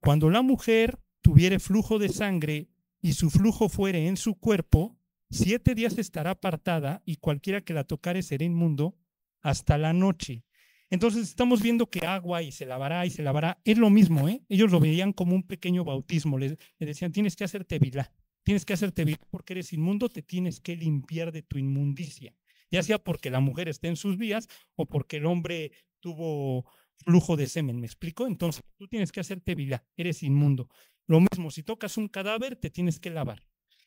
[0.00, 2.68] Cuando la mujer tuviere flujo de sangre
[3.00, 4.96] y su flujo fuere en su cuerpo,
[5.30, 8.96] siete días estará apartada y cualquiera que la tocare será inmundo
[9.42, 10.44] hasta la noche.
[10.90, 14.42] Entonces estamos viendo que agua y se lavará y se lavará es lo mismo, ¿eh?
[14.48, 18.74] Ellos lo veían como un pequeño bautismo, les, decían, tienes que hacerte vilá, tienes que
[18.74, 22.34] hacerte vilá porque eres inmundo, te tienes que limpiar de tu inmundicia,
[22.70, 26.66] ya sea porque la mujer esté en sus vías o porque el hombre tuvo
[26.98, 28.26] flujo de semen, ¿me explico?
[28.26, 30.68] Entonces tú tienes que hacerte vilá, eres inmundo.
[31.06, 33.42] Lo mismo, si tocas un cadáver, te tienes que lavar.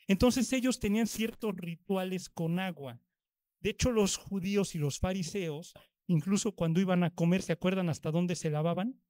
[0.08, 3.00] Entonces ellos tenían ciertos rituales con agua.
[3.66, 5.74] De hecho, los judíos y los fariseos
[6.08, 9.02] Incluso cuando iban a comer, ¿se acuerdan hasta dónde se lavaban?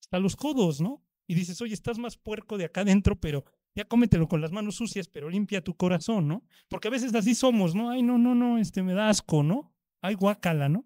[0.00, 1.04] Hasta los codos, ¿no?
[1.26, 4.76] Y dices, oye, estás más puerco de acá adentro, pero ya cómetelo con las manos
[4.76, 6.44] sucias, pero limpia tu corazón, ¿no?
[6.68, 7.90] Porque a veces así somos, ¿no?
[7.90, 9.74] Ay, no, no, no, este me da asco, ¿no?
[10.00, 10.84] Ay, guácala, ¿no?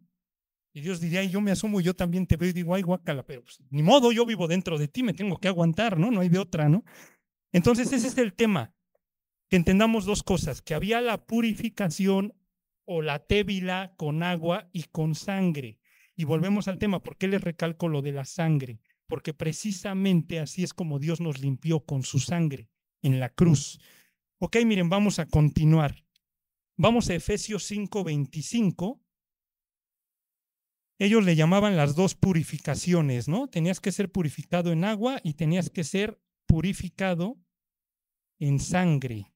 [0.73, 3.43] Y Dios diría, yo me asumo, yo también te veo y digo, ay, guácala, pero
[3.43, 6.11] pues, ni modo, yo vivo dentro de ti, me tengo que aguantar, ¿no?
[6.11, 6.85] No hay de otra, ¿no?
[7.53, 8.75] Entonces, ese es el tema,
[9.49, 12.35] que entendamos dos cosas, que había la purificación
[12.87, 15.79] o la tébila con agua y con sangre.
[16.17, 18.81] Y volvemos al tema, ¿por qué les recalco lo de la sangre?
[19.07, 22.71] Porque precisamente así es como Dios nos limpió con su sangre
[23.03, 23.79] en la cruz.
[24.39, 26.05] Ok, miren, vamos a continuar.
[26.79, 29.01] Vamos a Efesios 5:25.
[30.99, 33.49] Ellos le llamaban las dos purificaciones, ¿no?
[33.49, 37.39] Tenías que ser purificado en agua y tenías que ser purificado
[38.39, 39.36] en sangre.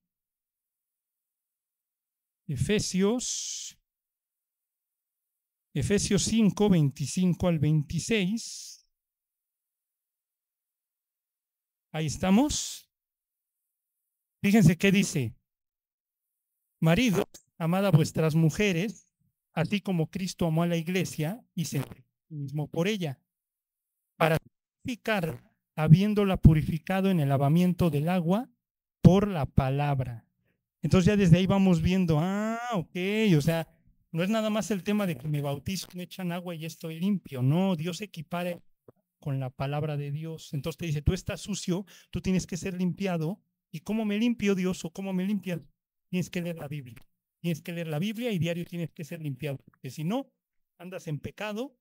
[2.51, 3.79] Efesios,
[5.73, 8.89] Efesios 5, 25 al 26.
[11.93, 12.91] Ahí estamos.
[14.43, 15.37] Fíjense qué dice.
[16.81, 19.09] Marido, amad a vuestras mujeres,
[19.53, 21.85] así como Cristo amó a la iglesia y se
[22.29, 23.23] mismo por ella,
[24.17, 24.39] para
[24.83, 28.51] purificar, habiéndola purificado en el lavamiento del agua
[29.03, 30.30] por la palabra
[30.83, 32.97] entonces ya desde ahí vamos viendo, ah, ok,
[33.37, 33.69] o sea,
[34.13, 36.99] no es nada más el tema de que me bautizo, me echan agua y estoy
[36.99, 38.63] limpio, no, Dios equipare
[39.21, 40.53] con la palabra de Dios.
[40.53, 43.41] Entonces te dice, tú estás sucio, tú tienes que ser limpiado.
[43.71, 45.61] ¿Y cómo me limpio Dios o cómo me limpias?
[46.09, 46.97] Tienes que leer la Biblia.
[47.41, 49.59] Tienes que leer la Biblia y diario tienes que ser limpiado.
[49.59, 50.33] Porque si no,
[50.79, 51.77] andas en pecado.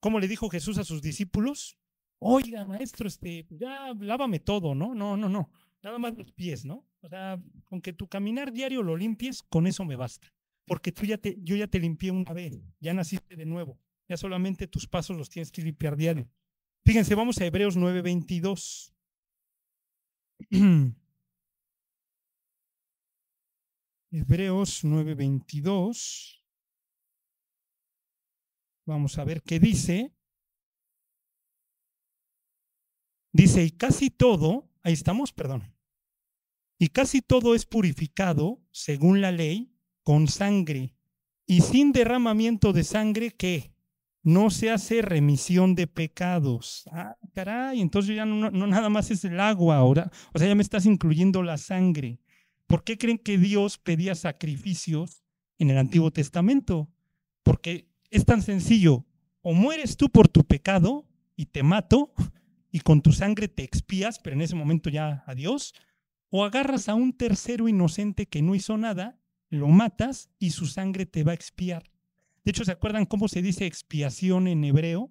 [0.00, 1.78] ¿Cómo le dijo Jesús a sus discípulos?
[2.18, 4.94] Oiga, maestro, este, ya lávame todo, ¿no?
[4.94, 5.50] No, no, no.
[5.82, 6.86] Nada más los pies, ¿no?
[7.02, 10.32] O sea, con que tu caminar diario lo limpies, con eso me basta.
[10.66, 13.78] Porque tú ya te, yo ya te limpié una vez, ya naciste de nuevo.
[14.08, 16.28] Ya solamente tus pasos los tienes que limpiar diario.
[16.84, 18.92] Fíjense, vamos a Hebreos 9:22.
[24.10, 26.42] Hebreos 9:22.
[28.86, 30.12] Vamos a ver qué dice.
[33.32, 35.72] Dice, y casi todo, ahí estamos, perdón.
[36.82, 39.70] Y casi todo es purificado, según la ley,
[40.02, 40.94] con sangre.
[41.46, 43.74] Y sin derramamiento de sangre, ¿qué?
[44.22, 46.88] No se hace remisión de pecados.
[46.90, 50.10] Ah, caray, entonces ya no, nada más es el agua ahora.
[50.32, 52.18] O sea, ya me estás incluyendo la sangre.
[52.66, 55.22] ¿Por qué creen que Dios pedía sacrificios
[55.58, 56.88] en el Antiguo Testamento?
[57.42, 59.04] Porque es tan sencillo.
[59.42, 62.14] O mueres tú por tu pecado y te mato
[62.72, 65.74] y con tu sangre te expías, pero en ese momento ya adiós
[66.30, 69.18] o agarras a un tercero inocente que no hizo nada,
[69.50, 71.90] lo matas y su sangre te va a expiar.
[72.44, 75.10] De hecho, ¿se acuerdan cómo se dice expiación en hebreo?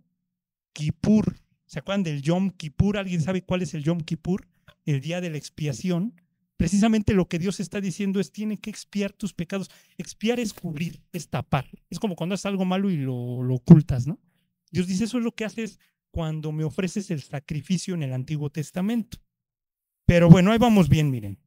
[0.74, 1.36] Kippur.
[1.66, 2.98] ¿Se acuerdan del Yom Kippur?
[2.98, 4.48] ¿Alguien sabe cuál es el Yom Kippur?
[4.86, 6.16] El día de la expiación.
[6.58, 9.70] Precisamente lo que Dios está diciendo es, tiene que expiar tus pecados.
[9.98, 11.70] Expiar es cubrir, es tapar.
[11.90, 14.20] Es como cuando haces algo malo y lo, lo ocultas, ¿no?
[14.72, 15.80] Dios dice, eso es lo que haces
[16.12, 19.20] cuando me ofreces el sacrificio en el Antiguo Testamento.
[20.10, 21.38] Pero bueno, ahí vamos bien, miren.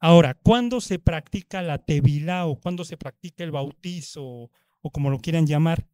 [0.00, 5.20] Ahora, ¿cuándo se practica la tevila o cuándo se practica el bautizo o, como lo
[5.20, 5.86] quieran llamar?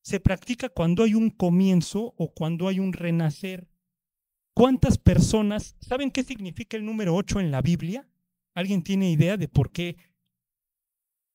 [0.00, 3.66] Se practica cuando hay un comienzo o cuando hay un renacer.
[4.54, 8.08] ¿Cuántas personas saben qué significa el número 8 en la Biblia?
[8.54, 9.96] ¿Alguien tiene idea de por qué?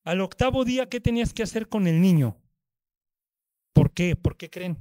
[0.05, 2.37] Al octavo día, ¿qué tenías que hacer con el niño?
[3.73, 4.15] ¿Por qué?
[4.15, 4.77] ¿Por qué creen?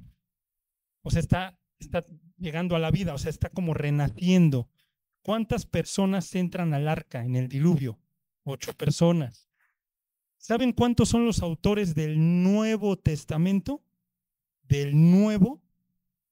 [1.02, 2.04] O sea, está, está
[2.38, 4.68] llegando a la vida, o sea, está como renaciendo.
[5.22, 7.98] ¿Cuántas personas entran al arca en el diluvio?
[8.44, 9.48] Ocho personas.
[10.36, 13.84] ¿Saben cuántos son los autores del Nuevo Testamento?
[14.64, 15.62] Del Nuevo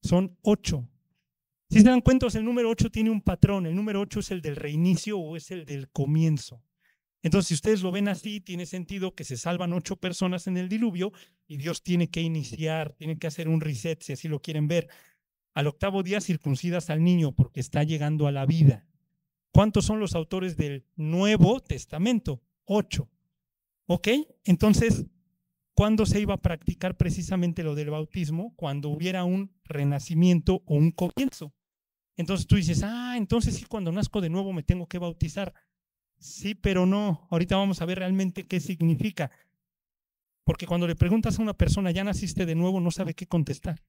[0.01, 0.87] son ocho.
[1.69, 3.65] Si se dan cuenta, el número ocho tiene un patrón.
[3.65, 6.61] El número ocho es el del reinicio o es el del comienzo.
[7.23, 10.67] Entonces, si ustedes lo ven así, tiene sentido que se salvan ocho personas en el
[10.67, 11.13] diluvio
[11.47, 14.89] y Dios tiene que iniciar, tiene que hacer un reset, si así lo quieren ver.
[15.53, 18.85] Al octavo día circuncidas al niño porque está llegando a la vida.
[19.51, 22.41] ¿Cuántos son los autores del Nuevo Testamento?
[22.63, 23.09] Ocho.
[23.85, 24.07] ¿Ok?
[24.45, 25.05] Entonces,
[25.73, 28.53] ¿cuándo se iba a practicar precisamente lo del bautismo?
[28.55, 31.53] Cuando hubiera un renacimiento o un comienzo.
[32.15, 35.53] Entonces tú dices, ah, entonces sí, cuando nazco de nuevo me tengo que bautizar.
[36.17, 37.27] Sí, pero no.
[37.29, 39.31] Ahorita vamos a ver realmente qué significa.
[40.45, 43.83] Porque cuando le preguntas a una persona, ya naciste de nuevo, no sabe qué contestar.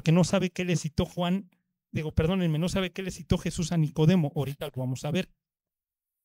[0.00, 1.50] Porque no sabe qué le citó Juan,
[1.92, 4.32] digo, perdónenme, no sabe qué le citó Jesús a Nicodemo.
[4.34, 5.28] Ahorita lo vamos a ver.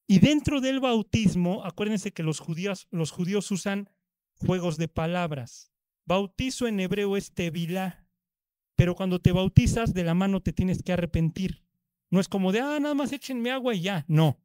[0.08, 3.90] Y dentro del bautismo, acuérdense que los judíos, los judíos usan
[4.36, 5.74] juegos de palabras.
[6.06, 8.08] Bautizo en hebreo es tevilá,
[8.78, 11.62] pero cuando te bautizas de la mano te tienes que arrepentir.
[12.10, 14.06] No es como de, ah, nada más échenme agua y ya.
[14.08, 14.40] No.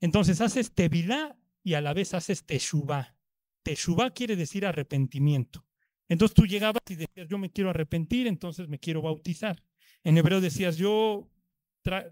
[0.00, 3.14] Entonces haces tevilá y a la vez haces teshuvá.
[3.62, 5.63] Teshuvá quiere decir arrepentimiento.
[6.08, 9.62] Entonces tú llegabas y decías, yo me quiero arrepentir, entonces me quiero bautizar.
[10.02, 11.28] En hebreo decías, yo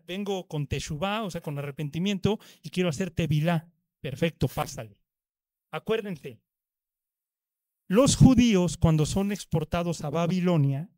[0.07, 3.71] vengo con teshuvá, o sea, con arrepentimiento, y quiero hacer tevilá.
[4.01, 4.99] Perfecto, pásale.
[5.71, 6.41] Acuérdense,
[7.89, 10.91] los judíos cuando son exportados a Babilonia,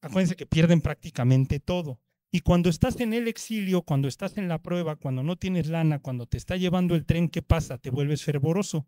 [0.00, 2.00] acuérdense que pierden prácticamente todo.
[2.32, 5.98] Y cuando estás en el exilio, cuando estás en la prueba, cuando no tienes lana,
[5.98, 7.78] cuando te está llevando el tren, ¿qué pasa?
[7.78, 8.86] Te vuelves fervoroso.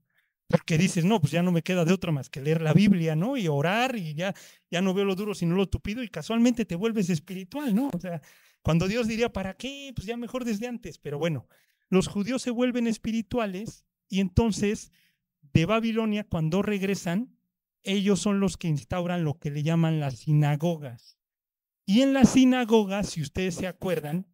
[0.52, 3.16] Porque dices, no, pues ya no me queda de otra más que leer la Biblia,
[3.16, 3.36] ¿no?
[3.36, 4.34] Y orar y ya,
[4.70, 7.90] ya no veo lo duro sino lo tupido y casualmente te vuelves espiritual, ¿no?
[7.92, 8.20] O sea,
[8.62, 9.92] cuando Dios diría, ¿para qué?
[9.94, 10.98] Pues ya mejor desde antes.
[10.98, 11.48] Pero bueno,
[11.88, 14.92] los judíos se vuelven espirituales y entonces
[15.40, 17.36] de Babilonia, cuando regresan,
[17.82, 21.18] ellos son los que instauran lo que le llaman las sinagogas.
[21.84, 24.26] Y en las sinagogas, si ustedes se acuerdan,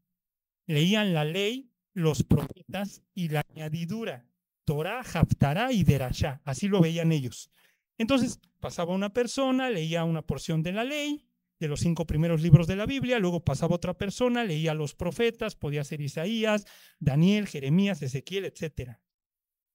[0.66, 4.26] leían la ley, los profetas y la añadidura,
[4.68, 6.42] Torah, Haftarah y Derashá.
[6.44, 7.50] Así lo veían ellos.
[7.96, 11.26] Entonces pasaba una persona, leía una porción de la ley,
[11.59, 15.57] de los cinco primeros libros de la Biblia, luego pasaba otra persona, leía los profetas,
[15.57, 16.66] podía ser Isaías,
[16.98, 18.98] Daniel, Jeremías, Ezequiel, etc.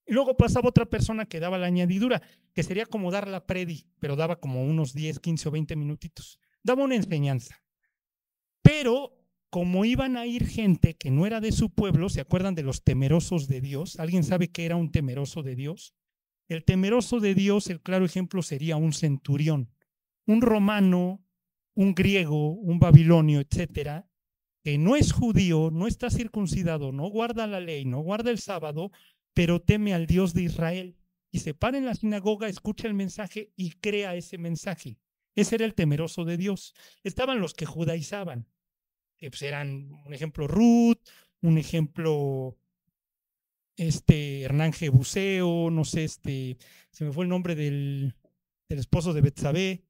[0.05, 2.21] Y luego pasaba otra persona que daba la añadidura,
[2.53, 6.39] que sería como dar la predi, pero daba como unos 10, 15 o 20 minutitos.
[6.61, 7.63] Daba una enseñanza.
[8.61, 9.22] Pero
[9.53, 12.83] como iban a ir gente que no era de su pueblo, ¿se acuerdan de los
[12.83, 13.99] temerosos de Dios?
[13.99, 15.93] ¿Alguien sabe qué era un temeroso de Dios?
[16.47, 19.69] El temeroso de Dios, el claro ejemplo sería un centurión,
[20.25, 21.23] un romano,
[21.75, 24.09] un griego, un babilonio, etcétera,
[24.63, 28.89] que no es judío, no está circuncidado, no guarda la ley, no guarda el sábado,
[29.35, 30.97] pero teme al Dios de Israel
[31.29, 34.97] y se para en la sinagoga, escucha el mensaje y crea ese mensaje.
[35.35, 36.73] Ese era el temeroso de Dios.
[37.03, 38.47] Estaban los que judaizaban,
[39.19, 40.99] pues eran un ejemplo Ruth,
[41.41, 42.57] un ejemplo
[43.77, 46.57] este Hernán Jebuseo, no sé, este,
[46.91, 48.15] se me fue el nombre del,
[48.69, 49.83] del esposo de Betsabé,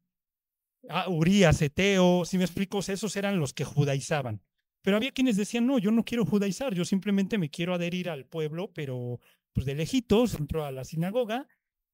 [0.89, 4.41] ah, Urias, Eteo, si me explico, esos eran los que judaizaban.
[4.81, 8.25] Pero había quienes decían, no, yo no quiero judaizar, yo simplemente me quiero adherir al
[8.25, 9.19] pueblo, pero
[9.53, 11.47] pues de lejitos, entro a la sinagoga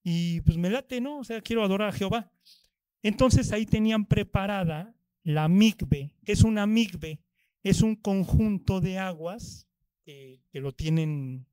[0.03, 1.19] y pues me late, ¿no?
[1.19, 2.31] O sea, quiero adorar a Jehová.
[3.03, 4.95] Entonces ahí tenían preparada
[5.29, 6.15] la migbe.
[6.25, 7.21] ¿Qué es una migbe?
[7.61, 9.67] Es un conjunto de aguas
[10.03, 11.45] que, lo tienen,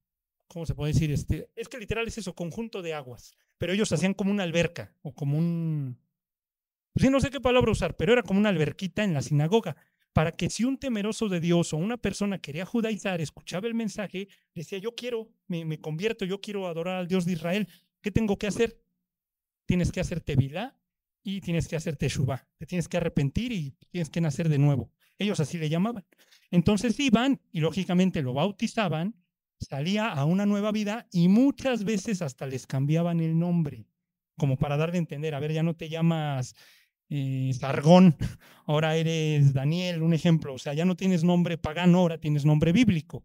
[0.48, 1.10] ¿cómo se puede decir?
[1.10, 3.36] Este, es que literal es eso, conjunto de aguas.
[3.58, 5.98] Pero ellos hacían como una alberca o como un...
[6.94, 9.76] Pues sí, no sé qué palabra usar, pero era como una alberquita en la sinagoga
[10.14, 14.28] para que si un temeroso de Dios o una persona quería judaizar, escuchaba el mensaje,
[14.54, 17.68] decía, yo quiero, me, convierto, yo quiero adorar al Dios de Israel,
[18.00, 18.80] ¿qué tengo que hacer?
[19.66, 20.78] Tienes que hacer tevilá
[21.28, 24.92] y tienes que hacer teshuvah, te tienes que arrepentir y tienes que nacer de nuevo.
[25.18, 26.04] Ellos así le llamaban.
[26.52, 29.16] Entonces iban y lógicamente lo bautizaban,
[29.58, 33.88] salía a una nueva vida y muchas veces hasta les cambiaban el nombre,
[34.38, 36.54] como para darle a entender, a ver, ya no te llamas
[37.08, 38.16] eh, Sargón,
[38.64, 42.70] ahora eres Daniel, un ejemplo, o sea, ya no tienes nombre pagano, ahora tienes nombre
[42.70, 43.24] bíblico.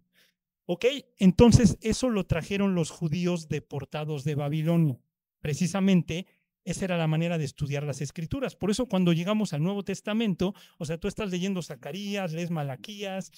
[0.66, 0.86] ¿Ok?
[1.20, 5.00] Entonces, eso lo trajeron los judíos deportados de Babilonia.
[5.40, 6.26] Precisamente,
[6.64, 8.56] esa era la manera de estudiar las escrituras.
[8.56, 13.32] Por eso, cuando llegamos al Nuevo Testamento, o sea, tú estás leyendo Zacarías, lees Malaquías,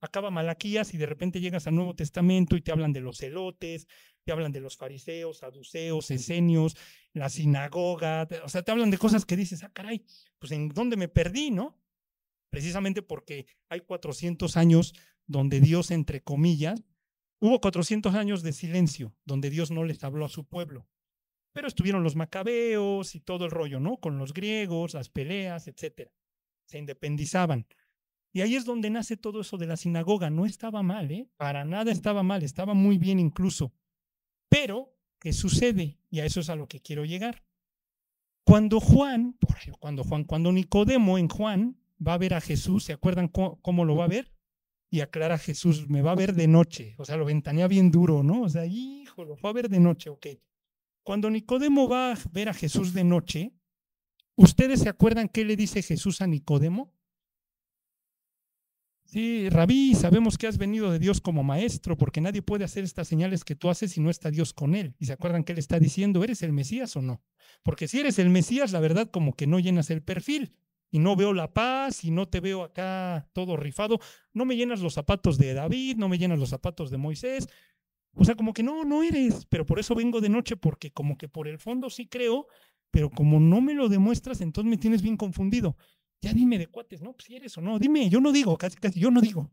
[0.00, 3.86] acaba Malaquías y de repente llegas al Nuevo Testamento y te hablan de los celotes,
[4.24, 6.76] te hablan de los fariseos, saduceos, esenios,
[7.12, 10.04] la sinagoga, o sea, te hablan de cosas que dices, ah, caray,
[10.38, 11.78] pues en dónde me perdí, ¿no?
[12.50, 14.94] Precisamente porque hay 400 años
[15.26, 16.82] donde Dios, entre comillas,
[17.40, 20.86] hubo 400 años de silencio, donde Dios no les habló a su pueblo.
[21.54, 23.96] Pero estuvieron los macabeos y todo el rollo, ¿no?
[23.98, 26.10] Con los griegos, las peleas, etcétera.
[26.66, 27.66] Se independizaban.
[28.32, 30.28] Y ahí es donde nace todo eso de la sinagoga.
[30.28, 31.28] No estaba mal, ¿eh?
[31.36, 33.72] Para nada estaba mal, estaba muy bien incluso.
[34.48, 36.00] Pero, ¿qué sucede?
[36.10, 37.44] Y a eso es a lo que quiero llegar.
[38.44, 39.38] Cuando Juan,
[39.78, 43.94] cuando Juan, cuando Nicodemo en Juan va a ver a Jesús, ¿se acuerdan cómo, lo
[43.94, 44.32] va a ver?
[44.90, 46.96] Y aclara Jesús, me va a ver de noche.
[46.98, 48.42] O sea, lo ventanea bien duro, ¿no?
[48.42, 50.26] O sea, hijo, lo va a ver de noche, ok.
[51.04, 53.52] Cuando Nicodemo va a ver a Jesús de noche,
[54.36, 56.94] ¿ustedes se acuerdan qué le dice Jesús a Nicodemo?
[59.04, 63.06] Sí, Rabí, sabemos que has venido de Dios como maestro, porque nadie puede hacer estas
[63.06, 64.96] señales que tú haces si no está Dios con él.
[64.98, 67.22] ¿Y se acuerdan que él está diciendo, eres el Mesías o no?
[67.62, 70.56] Porque si eres el Mesías, la verdad como que no llenas el perfil
[70.90, 74.00] y no veo la paz y no te veo acá todo rifado,
[74.32, 77.46] no me llenas los zapatos de David, no me llenas los zapatos de Moisés.
[78.14, 81.18] O sea, como que no, no eres, pero por eso vengo de noche, porque como
[81.18, 82.46] que por el fondo sí creo,
[82.90, 85.76] pero como no me lo demuestras, entonces me tienes bien confundido.
[86.22, 87.14] Ya dime de cuates, ¿no?
[87.18, 87.78] Si eres o no.
[87.78, 89.50] Dime, yo no digo, casi, casi, yo no digo.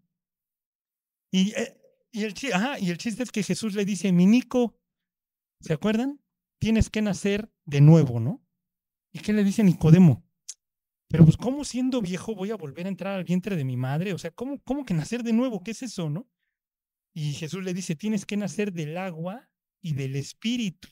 [1.32, 1.82] Y, eh,
[2.13, 2.34] el,
[2.80, 4.78] y el chiste es que Jesús le dice, mi Nico,
[5.60, 6.21] ¿se acuerdan?
[6.60, 8.45] Tienes que nacer de nuevo, ¿no?
[9.12, 10.24] ¿Y qué le dice Nicodemo?
[11.08, 14.13] Pero pues, ¿cómo siendo viejo voy a volver a entrar al vientre de mi madre?
[14.13, 15.62] O sea, ¿cómo, cómo que nacer de nuevo?
[15.62, 16.30] ¿Qué es eso, no?
[17.13, 19.50] Y Jesús le dice, tienes que nacer del agua
[19.82, 20.88] y del espíritu.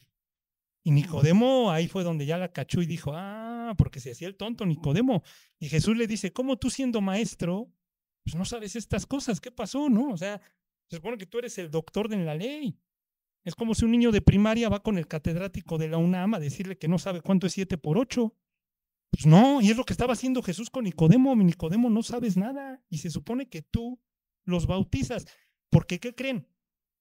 [0.83, 4.35] Y Nicodemo ahí fue donde ya la cachó y dijo, ah, porque se hacía el
[4.35, 5.23] tonto Nicodemo.
[5.59, 7.71] Y Jesús le dice, ¿cómo tú siendo maestro,
[8.23, 9.39] pues no sabes estas cosas?
[9.39, 10.09] ¿Qué pasó, no?
[10.09, 10.41] O sea,
[10.89, 12.77] se supone que tú eres el doctor de la ley.
[13.43, 16.39] Es como si un niño de primaria va con el catedrático de la UNAM a
[16.39, 18.33] decirle que no sabe cuánto es 7 por 8.
[19.11, 21.35] Pues no, y es lo que estaba haciendo Jesús con Nicodemo.
[21.35, 22.81] Mi Nicodemo no sabes nada.
[22.89, 23.99] Y se supone que tú
[24.43, 25.25] los bautizas.
[25.69, 26.47] Porque, ¿qué creen?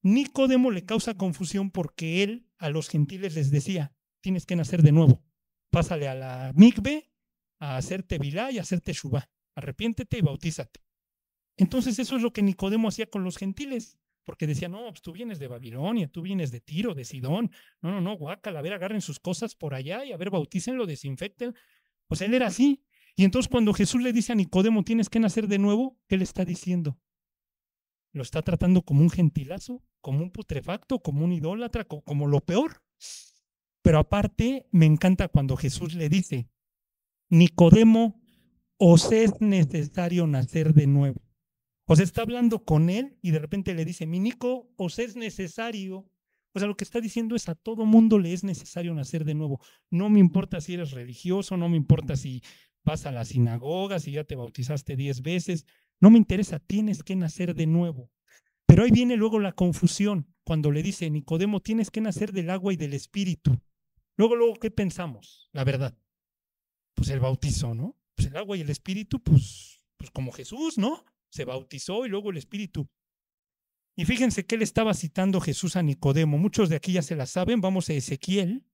[0.02, 4.92] Nicodemo le causa confusión porque él a los gentiles les decía, tienes que nacer de
[4.92, 5.22] nuevo.
[5.70, 7.10] Pásale a la migbe
[7.58, 9.30] a hacerte vilá y a hacerte shubá.
[9.54, 10.80] Arrepiéntete y bautízate.
[11.56, 15.12] Entonces eso es lo que Nicodemo hacía con los gentiles, porque decía, no, pues tú
[15.12, 17.50] vienes de Babilonia, tú vienes de Tiro, de Sidón.
[17.82, 20.86] No, no, no, guácala, a ver, agarren sus cosas por allá y a ver, bautícenlo,
[20.86, 21.54] desinfecten.
[22.06, 22.84] Pues él era así.
[23.16, 26.24] Y entonces cuando Jesús le dice a Nicodemo, tienes que nacer de nuevo, ¿qué le
[26.24, 26.96] está diciendo?
[28.12, 32.82] Lo está tratando como un gentilazo, como un putrefacto, como un idólatra, como lo peor.
[33.82, 36.50] Pero aparte, me encanta cuando Jesús le dice,
[37.30, 38.20] Nicodemo,
[38.78, 41.20] os es necesario nacer de nuevo.
[41.86, 45.16] O sea, está hablando con él y de repente le dice, mi Nico, os es
[45.16, 46.10] necesario.
[46.54, 49.34] O sea, lo que está diciendo es a todo mundo le es necesario nacer de
[49.34, 49.60] nuevo.
[49.90, 52.42] No me importa si eres religioso, no me importa si
[52.84, 55.66] vas a la sinagoga, si ya te bautizaste diez veces,
[56.00, 58.10] no me interesa, tienes que nacer de nuevo.
[58.66, 62.72] Pero ahí viene luego la confusión cuando le dice Nicodemo, tienes que nacer del agua
[62.72, 63.60] y del espíritu.
[64.16, 65.50] Luego, luego, ¿qué pensamos?
[65.52, 65.94] La verdad.
[66.94, 67.98] Pues el bautizo, ¿no?
[68.14, 71.04] Pues el agua y el espíritu, pues, pues como Jesús, ¿no?
[71.30, 72.88] Se bautizó y luego el espíritu.
[73.94, 76.38] Y fíjense que le estaba citando Jesús a Nicodemo.
[76.38, 77.60] Muchos de aquí ya se la saben.
[77.60, 78.64] Vamos a Ezequiel,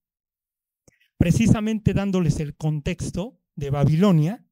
[1.17, 4.44] precisamente dándoles el contexto de Babilonia.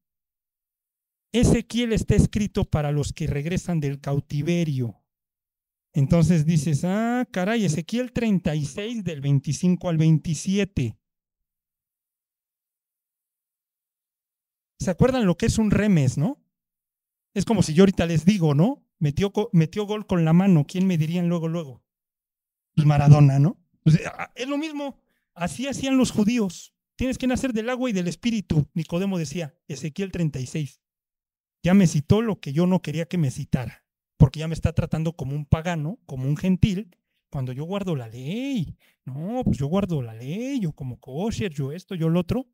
[1.34, 5.02] Ezequiel está escrito para los que regresan del cautiverio.
[5.92, 10.96] Entonces dices, ah, caray, Ezequiel 36 del 25 al 27.
[14.78, 16.40] ¿Se acuerdan lo que es un remes, no?
[17.34, 18.86] Es como si yo ahorita les digo, ¿no?
[19.00, 20.66] Metió, metió gol con la mano.
[20.68, 21.82] ¿Quién me dirían luego, luego?
[22.76, 23.60] Pues Maradona, ¿no?
[23.82, 25.00] Pues, ah, es lo mismo.
[25.34, 26.76] Así hacían los judíos.
[26.94, 28.68] Tienes que nacer del agua y del espíritu.
[28.72, 30.83] Nicodemo decía, Ezequiel 36
[31.64, 33.86] ya me citó lo que yo no quería que me citara,
[34.18, 36.94] porque ya me está tratando como un pagano, como un gentil,
[37.30, 38.76] cuando yo guardo la ley.
[39.06, 42.46] No, pues yo guardo la ley, yo como kosher, yo esto, yo lo otro.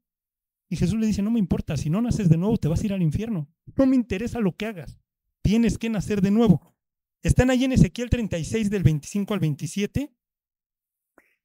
[0.70, 2.86] Y Jesús le dice, no me importa, si no naces de nuevo te vas a
[2.86, 3.50] ir al infierno.
[3.76, 5.00] No me interesa lo que hagas,
[5.42, 6.76] tienes que nacer de nuevo.
[7.22, 10.14] Están ahí en Ezequiel 36 del 25 al 27.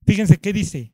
[0.06, 0.94] Fíjense qué dice.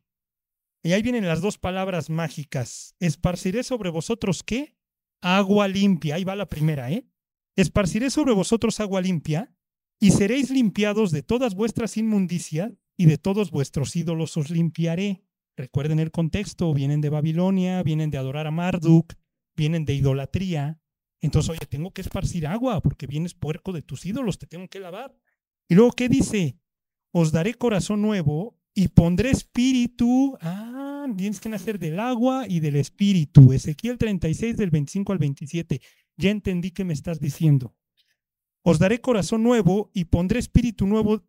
[0.84, 2.96] Y ahí vienen las dos palabras mágicas.
[3.00, 4.78] Esparciré sobre vosotros qué?
[5.22, 6.16] Agua limpia.
[6.16, 7.08] Ahí va la primera, ¿eh?
[7.56, 9.54] Esparciré sobre vosotros agua limpia
[10.00, 15.24] y seréis limpiados de todas vuestras inmundicias y de todos vuestros ídolos os limpiaré.
[15.58, 19.14] Recuerden el contexto, vienen de Babilonia, vienen de adorar a Marduk,
[19.56, 20.80] vienen de idolatría.
[21.20, 24.80] Entonces, oye, tengo que esparcir agua porque vienes puerco de tus ídolos, te tengo que
[24.80, 25.16] lavar.
[25.70, 26.58] Y luego, ¿qué dice?
[27.12, 30.38] Os daré corazón nuevo y pondré espíritu.
[30.42, 33.54] Ah, tienes que nacer del agua y del espíritu.
[33.54, 35.82] Ezequiel 36 del 25 al 27.
[36.18, 37.76] Ya entendí que me estás diciendo.
[38.64, 41.24] Os daré corazón nuevo y pondré espíritu nuevo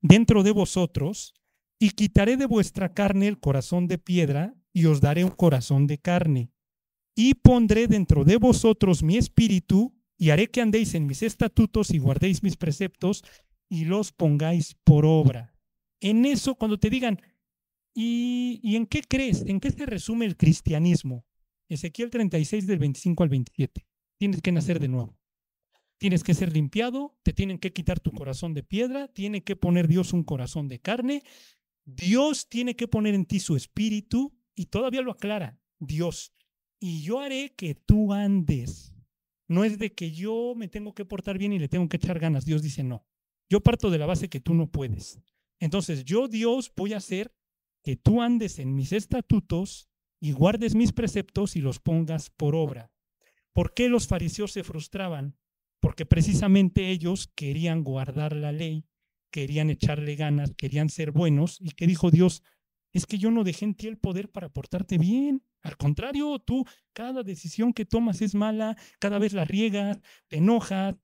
[0.00, 1.34] dentro de vosotros
[1.78, 5.98] y quitaré de vuestra carne el corazón de piedra y os daré un corazón de
[5.98, 6.52] carne.
[7.14, 11.98] Y pondré dentro de vosotros mi espíritu y haré que andéis en mis estatutos y
[11.98, 13.24] guardéis mis preceptos
[13.68, 15.54] y los pongáis por obra.
[16.00, 17.20] En eso, cuando te digan,
[17.94, 19.42] ¿Y, ¿Y en qué crees?
[19.46, 21.24] ¿En qué se resume el cristianismo?
[21.68, 23.86] Ezequiel 36 del 25 al 27.
[24.18, 25.18] Tienes que nacer de nuevo.
[25.98, 29.86] Tienes que ser limpiado, te tienen que quitar tu corazón de piedra, tiene que poner
[29.86, 31.22] Dios un corazón de carne,
[31.84, 36.32] Dios tiene que poner en ti su espíritu y todavía lo aclara, Dios.
[36.80, 38.92] Y yo haré que tú andes.
[39.46, 42.18] No es de que yo me tengo que portar bien y le tengo que echar
[42.18, 42.44] ganas.
[42.44, 43.06] Dios dice no.
[43.48, 45.20] Yo parto de la base que tú no puedes.
[45.60, 47.32] Entonces yo Dios voy a hacer
[47.82, 49.88] que tú andes en mis estatutos
[50.20, 52.92] y guardes mis preceptos y los pongas por obra.
[53.52, 55.36] ¿Por qué los fariseos se frustraban?
[55.82, 58.86] porque precisamente ellos querían guardar la ley,
[59.32, 62.44] querían echarle ganas, querían ser buenos, y que dijo Dios,
[62.92, 65.42] es que yo no dejé en ti el poder para portarte bien.
[65.60, 70.94] Al contrario, tú, cada decisión que tomas es mala, cada vez la riegas, te enojas,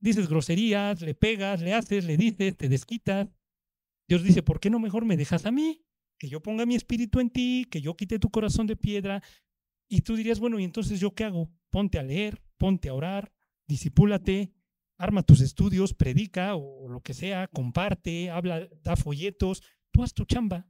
[0.00, 3.28] dices groserías, le pegas, le haces, le dices, te desquitas.
[4.06, 5.82] Dios dice, ¿por qué no mejor me dejas a mí?
[6.24, 9.22] Que yo ponga mi espíritu en ti, que yo quite tu corazón de piedra.
[9.90, 11.50] Y tú dirías, bueno, ¿y entonces yo qué hago?
[11.68, 13.30] Ponte a leer, ponte a orar,
[13.68, 14.54] disipúlate,
[14.96, 20.24] arma tus estudios, predica o lo que sea, comparte, habla, da folletos, tú haz tu
[20.24, 20.66] chamba.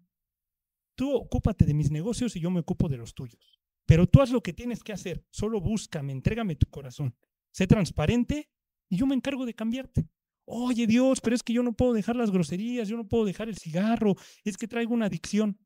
[0.97, 3.61] Tú ocúpate de mis negocios y yo me ocupo de los tuyos.
[3.87, 7.15] Pero tú haz lo que tienes que hacer, solo búscame, entrégame tu corazón.
[7.53, 8.51] Sé transparente
[8.89, 10.09] y yo me encargo de cambiarte.
[10.47, 13.49] Oye Dios, pero es que yo no puedo dejar las groserías, yo no puedo dejar
[13.49, 14.15] el cigarro,
[14.45, 15.59] es que traigo una adicción.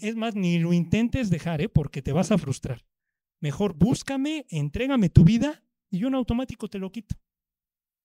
[0.00, 1.68] Es más, ni lo intentes dejar, ¿eh?
[1.68, 2.84] porque te vas a frustrar.
[3.40, 7.16] Mejor búscame, entrégame tu vida y yo en automático te lo quito.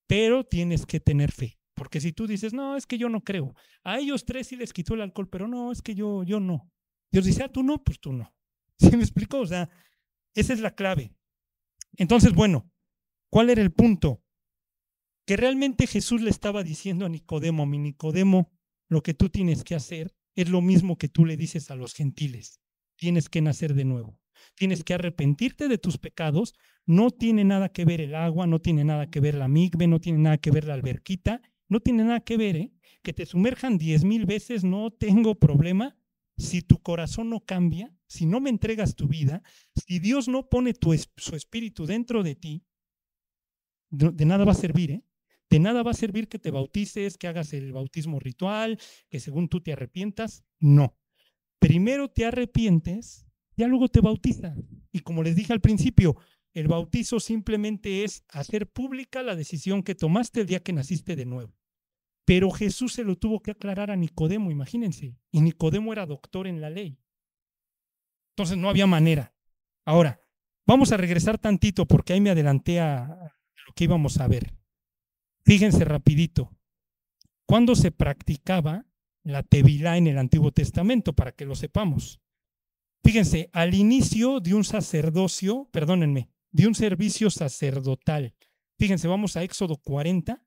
[0.08, 3.54] Pero tienes que tener fe, porque si tú dices, no, es que yo no creo,
[3.84, 6.72] a ellos tres sí les quitó el alcohol, pero no, es que yo, yo no.
[7.12, 8.34] Dios dice, ah, tú no, pues tú no.
[8.80, 9.40] ¿Sí me explico?
[9.40, 9.70] O sea,
[10.34, 11.14] esa es la clave.
[11.98, 12.70] Entonces, bueno,
[13.30, 14.22] ¿cuál era el punto?
[15.26, 18.52] Que realmente Jesús le estaba diciendo a Nicodemo, mi Nicodemo,
[18.88, 21.94] lo que tú tienes que hacer es lo mismo que tú le dices a los
[21.94, 22.60] gentiles.
[22.98, 24.20] Tienes que nacer de nuevo.
[24.56, 26.54] Tienes que arrepentirte de tus pecados
[26.86, 30.00] no tiene nada que ver el agua, no tiene nada que ver la migbe, no
[30.00, 32.72] tiene nada que ver la alberquita, no tiene nada que ver, ¿eh?
[33.02, 35.98] Que te sumerjan diez mil veces, no tengo problema.
[36.38, 39.42] Si tu corazón no cambia, si no me entregas tu vida,
[39.74, 42.66] si Dios no pone tu, su espíritu dentro de ti,
[43.90, 45.04] de, nada va a servir, ¿eh?
[45.56, 48.78] De nada va a servir que te bautices, que hagas el bautismo ritual,
[49.10, 50.44] que según tú te arrepientas.
[50.60, 50.98] No.
[51.60, 53.26] Primero te arrepientes,
[53.56, 54.60] ya luego te bautizas.
[54.92, 56.18] Y como les dije al principio,
[56.54, 61.24] el bautizo simplemente es hacer pública la decisión que tomaste el día que naciste de
[61.24, 61.56] nuevo.
[62.26, 65.16] Pero Jesús se lo tuvo que aclarar a Nicodemo, imagínense.
[65.32, 67.00] Y Nicodemo era doctor en la ley.
[68.34, 69.34] Entonces no había manera.
[69.86, 70.20] Ahora,
[70.68, 73.34] vamos a regresar tantito porque ahí me adelanté a,
[73.66, 74.52] lo que íbamos a ver.
[75.46, 76.52] Fíjense rapidito.
[77.48, 78.88] ¿Cuándo se practicaba
[79.24, 81.14] la tevilá en el Antiguo Testamento?
[81.14, 82.20] Para que lo sepamos.
[83.04, 88.34] Fíjense, al inicio de un sacerdocio, perdónenme, de un servicio sacerdotal.
[88.80, 90.44] Fíjense, vamos a Éxodo 40.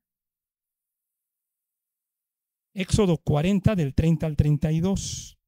[2.73, 5.38] Éxodo 40 del 30 al 32.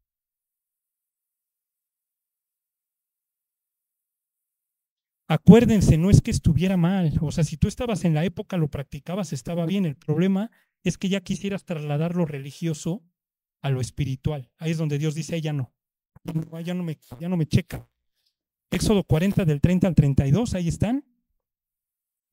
[5.31, 7.13] Acuérdense, no es que estuviera mal.
[7.21, 9.85] O sea, si tú estabas en la época, lo practicabas, estaba bien.
[9.85, 10.51] El problema
[10.83, 13.01] es que ya quisieras trasladar lo religioso
[13.61, 14.51] a lo espiritual.
[14.57, 15.73] Ahí es donde Dios dice, ya no.
[16.65, 17.87] Ya no me, ya no me checa.
[18.71, 21.05] Éxodo 40 del 30 al 32, ahí están.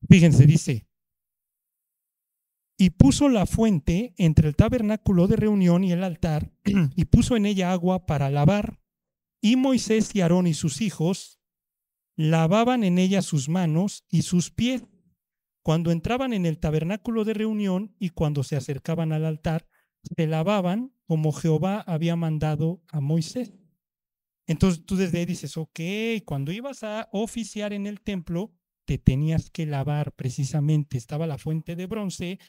[0.09, 0.85] Fíjense, dice,
[2.77, 6.51] y puso la fuente entre el tabernáculo de reunión y el altar,
[6.97, 8.81] y puso en ella agua para lavar,
[9.39, 11.38] y Moisés y Aarón y sus hijos
[12.19, 14.83] lavaban en ella sus manos y sus pies
[15.63, 19.69] cuando entraban en el tabernáculo de reunión y cuando se acercaban al altar,
[20.03, 23.53] se lavaban como Jehová había mandado a Moisés.
[24.47, 25.79] Entonces tú desde ahí dices, ok,
[26.25, 28.51] cuando ibas a oficiar en el templo,
[28.83, 30.97] te tenías que lavar precisamente.
[30.97, 32.39] Estaba la fuente de bronce.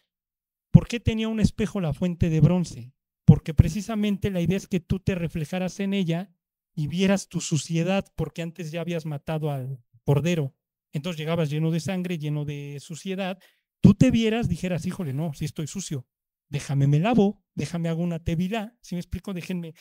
[0.73, 2.93] ¿Por qué tenía un espejo la fuente de bronce?
[3.25, 6.35] Porque precisamente la idea es que tú te reflejaras en ella
[6.81, 10.55] y vieras tu suciedad, porque antes ya habías matado al cordero.
[10.95, 13.39] Entonces llegabas lleno de sangre, lleno de suciedad.
[13.83, 16.07] Tú te vieras, dijeras, híjole, no, si estoy sucio,
[16.49, 18.79] déjame me lavo, déjame hago una tevilá.
[18.81, 19.75] Si me explico, déjenme,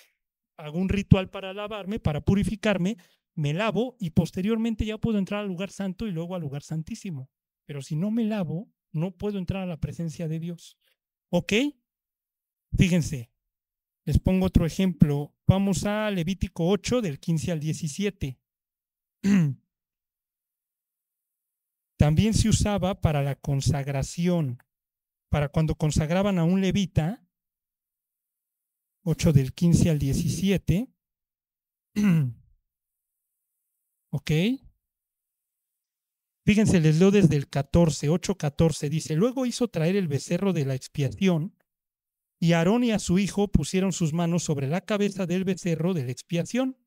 [0.58, 2.98] hago un ritual para lavarme, para purificarme,
[3.34, 7.30] me lavo y posteriormente ya puedo entrar al lugar santo y luego al lugar santísimo.
[7.66, 10.78] Pero si no me lavo, no puedo entrar a la presencia de Dios.
[11.30, 11.54] ¿Ok?
[12.78, 13.32] Fíjense,
[14.10, 15.36] les pongo otro ejemplo.
[15.46, 18.40] Vamos a Levítico 8 del 15 al 17.
[22.00, 24.64] También se usaba para la consagración,
[25.30, 27.24] para cuando consagraban a un levita,
[29.04, 30.92] 8 del 15 al 17.
[34.12, 34.32] ok.
[36.48, 38.90] Fíjense, les leo desde el 14, 8, 14.
[38.90, 41.59] Dice, luego hizo traer el becerro de la expiación
[42.40, 46.06] y Aarón y a su hijo pusieron sus manos sobre la cabeza del becerro de
[46.06, 46.78] la expiación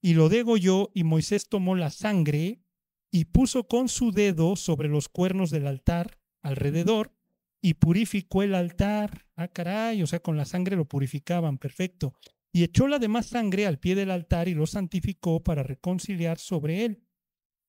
[0.00, 2.62] y lo degolló y Moisés tomó la sangre
[3.10, 7.12] y puso con su dedo sobre los cuernos del altar alrededor
[7.60, 9.26] y purificó el altar.
[9.34, 12.14] Ah, caray, o sea, con la sangre lo purificaban, perfecto.
[12.52, 16.84] Y echó la demás sangre al pie del altar y lo santificó para reconciliar sobre
[16.84, 17.04] él.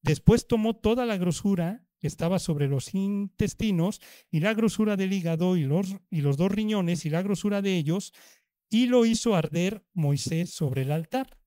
[0.02, 5.64] Después tomó toda la grosura estaba sobre los intestinos y la grosura del hígado y
[5.64, 8.14] los, y los dos riñones y la grosura de ellos
[8.70, 11.40] y lo hizo arder Moisés sobre el altar.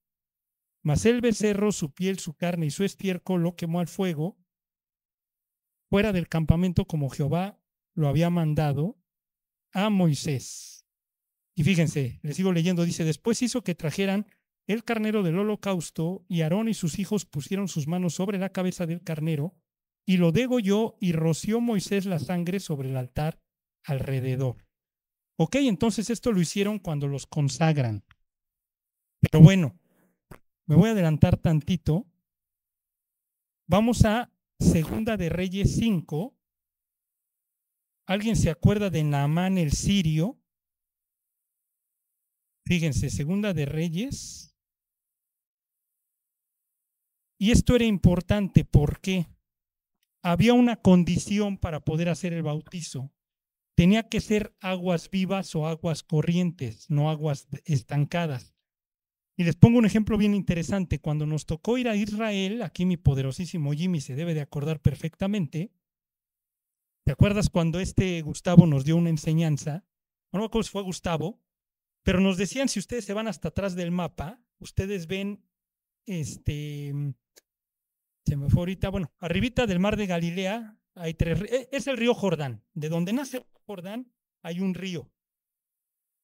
[0.83, 4.37] Mas el becerro, su piel, su carne y su estiércol lo quemó al fuego
[5.89, 7.61] fuera del campamento como Jehová
[7.95, 8.99] lo había mandado
[9.73, 10.87] a Moisés.
[11.55, 14.27] Y fíjense, les sigo leyendo, dice, después hizo que trajeran
[14.67, 18.87] el carnero del holocausto y Aarón y sus hijos pusieron sus manos sobre la cabeza
[18.87, 19.55] del carnero
[20.07, 23.41] y lo degolló y roció Moisés la sangre sobre el altar
[23.85, 24.57] alrededor.
[25.39, 28.05] Ok, entonces esto lo hicieron cuando los consagran.
[29.21, 29.79] Pero bueno,
[30.67, 32.07] me voy a adelantar tantito.
[33.69, 36.37] Vamos a Segunda de Reyes 5.
[38.07, 40.39] ¿Alguien se acuerda de Naamán el sirio?
[42.67, 44.57] Fíjense, Segunda de Reyes.
[47.39, 49.27] Y esto era importante porque
[50.23, 53.13] había una condición para poder hacer el bautizo.
[53.75, 58.55] Tenía que ser aguas vivas o aguas corrientes, no aguas estancadas.
[59.37, 61.01] Y les pongo un ejemplo bien interesante.
[61.01, 65.73] Cuando nos tocó ir a Israel, aquí mi poderosísimo Jimmy se debe de acordar perfectamente.
[67.05, 69.85] ¿Te acuerdas cuando este Gustavo nos dio una enseñanza?
[70.33, 71.43] No me acuerdo si fue Gustavo,
[72.05, 75.45] pero nos decían si ustedes se van hasta atrás del mapa, ustedes ven
[76.07, 76.93] este
[78.25, 81.97] se me fue ahorita, bueno, arribita del mar de Galilea hay tres e, es el
[81.97, 82.65] río Jordán.
[82.75, 84.13] De donde nace Jordán
[84.43, 85.11] hay un río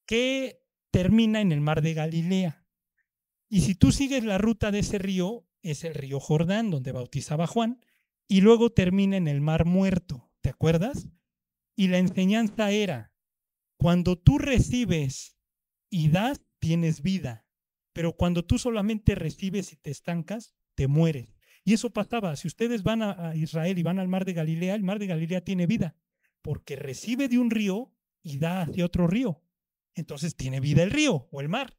[0.05, 2.65] que termina en el mar de Galilea.
[3.47, 7.47] Y si tú sigues la ruta de ese río, es el río Jordán, donde bautizaba
[7.47, 7.81] Juan,
[8.27, 11.07] y luego termina en el mar muerto, ¿te acuerdas?
[11.75, 13.11] Y la enseñanza era,
[13.77, 15.37] cuando tú recibes
[15.89, 17.47] y das, tienes vida,
[17.93, 21.38] pero cuando tú solamente recibes y te estancas, te mueres.
[21.69, 24.81] Y eso pasaba, si ustedes van a, Israel y van al mar de Galilea, el
[24.81, 25.95] mar de Galilea tiene vida,
[26.41, 27.93] porque recibe de un río
[28.23, 29.43] y da hacia otro río.
[29.93, 31.77] Entonces tiene vida el río o el mar.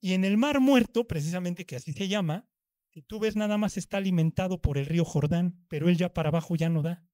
[0.00, 2.48] Y en el Mar Muerto, precisamente que así se llama,
[2.90, 6.28] si tú ves nada más está alimentado por el río Jordán, pero él ya para
[6.28, 7.04] abajo ya no da.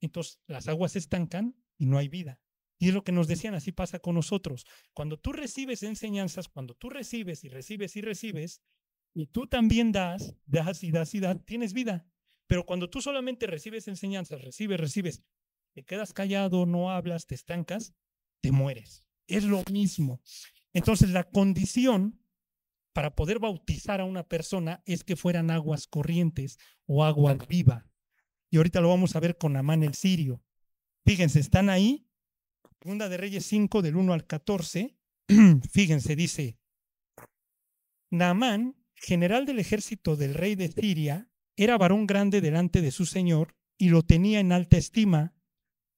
[0.00, 2.40] Entonces las aguas se estancan y no hay vida.
[2.78, 4.64] Y es lo que nos decían, así pasa con nosotros.
[4.94, 8.62] Cuando tú recibes enseñanzas, cuando tú recibes y recibes y recibes,
[9.14, 12.06] y tú también das, das y das y das, tienes vida.
[12.46, 15.22] Pero cuando tú solamente recibes enseñanzas, recibes, recibes,
[15.74, 17.94] te quedas callado, no hablas, te estancas,
[18.40, 19.04] te mueres.
[19.26, 20.20] Es lo mismo.
[20.72, 22.20] Entonces la condición
[22.92, 27.86] para poder bautizar a una persona es que fueran aguas corrientes o agua viva.
[28.50, 30.42] Y ahorita lo vamos a ver con Amán el sirio.
[31.06, 32.06] Fíjense, están ahí.
[32.82, 34.98] Segunda de Reyes 5, del 1 al 14.
[35.72, 36.58] Fíjense, dice,
[38.10, 43.56] Naamán, general del ejército del rey de Siria, era varón grande delante de su señor
[43.76, 45.34] y lo tenía en alta estima,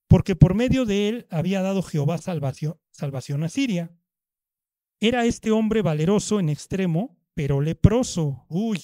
[0.09, 3.95] porque por medio de él había dado Jehová salvación, a Siria.
[5.01, 8.47] Era este hombre valeroso en extremo, pero leproso.
[8.49, 8.81] Uy.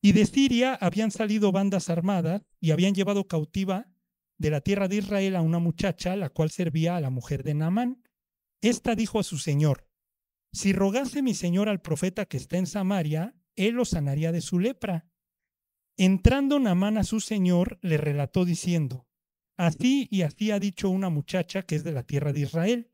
[0.00, 3.90] Y de Siria habían salido bandas armadas y habían llevado cautiva
[4.38, 7.54] de la tierra de Israel a una muchacha, la cual servía a la mujer de
[7.54, 8.02] Naamán.
[8.62, 9.86] Esta dijo a su señor,
[10.54, 14.60] si rogase mi señor al profeta que está en Samaria, él lo sanaría de su
[14.60, 15.10] lepra.
[15.96, 19.08] Entrando Naamán a su señor, le relató diciendo,
[19.56, 22.92] así y así ha dicho una muchacha que es de la tierra de Israel.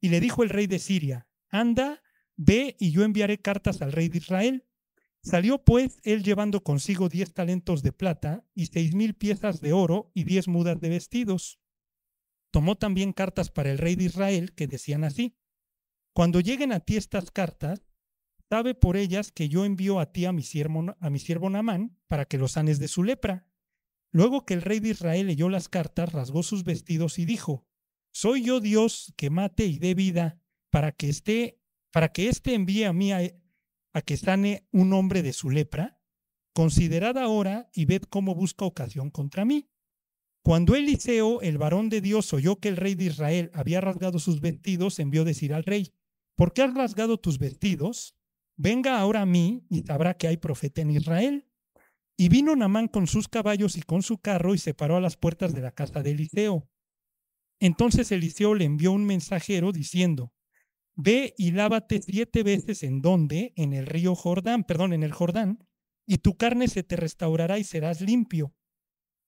[0.00, 2.02] Y le dijo el rey de Siria, anda,
[2.36, 4.66] ve y yo enviaré cartas al rey de Israel.
[5.22, 10.10] Salió pues él llevando consigo diez talentos de plata y seis mil piezas de oro
[10.14, 11.60] y diez mudas de vestidos.
[12.50, 15.36] Tomó también cartas para el rey de Israel que decían así,
[16.14, 17.86] cuando lleguen a ti estas cartas,
[18.50, 21.98] sabe por ellas que yo envío a ti a mi siervo, a mi siervo Namán
[22.06, 23.46] para que lo sanes de su lepra.
[24.12, 27.66] Luego que el rey de Israel leyó las cartas, rasgó sus vestidos y dijo,
[28.12, 30.38] ¿Soy yo Dios que mate y dé vida
[30.70, 33.22] para que esté, para que éste envíe a mí a,
[34.04, 35.98] que sane un hombre de su lepra,
[36.54, 39.70] considerad ahora y ved cómo busca ocasión contra mí.
[40.44, 44.40] Cuando Eliseo, el varón de Dios, oyó que el rey de Israel había rasgado sus
[44.40, 45.94] vestidos, envió decir al rey,
[46.36, 48.16] ¿por qué has rasgado tus vestidos?
[48.56, 51.48] Venga ahora a mí y sabrá que hay profeta en Israel.
[52.16, 55.16] Y vino Namán con sus caballos y con su carro y se paró a las
[55.16, 56.68] puertas de la casa de Eliseo.
[57.58, 60.32] Entonces Eliseo le envió un mensajero diciendo,
[60.94, 65.66] Ve y lávate siete veces en donde, en el río Jordán, perdón, en el Jordán,
[66.06, 68.54] y tu carne se te restaurará y serás limpio.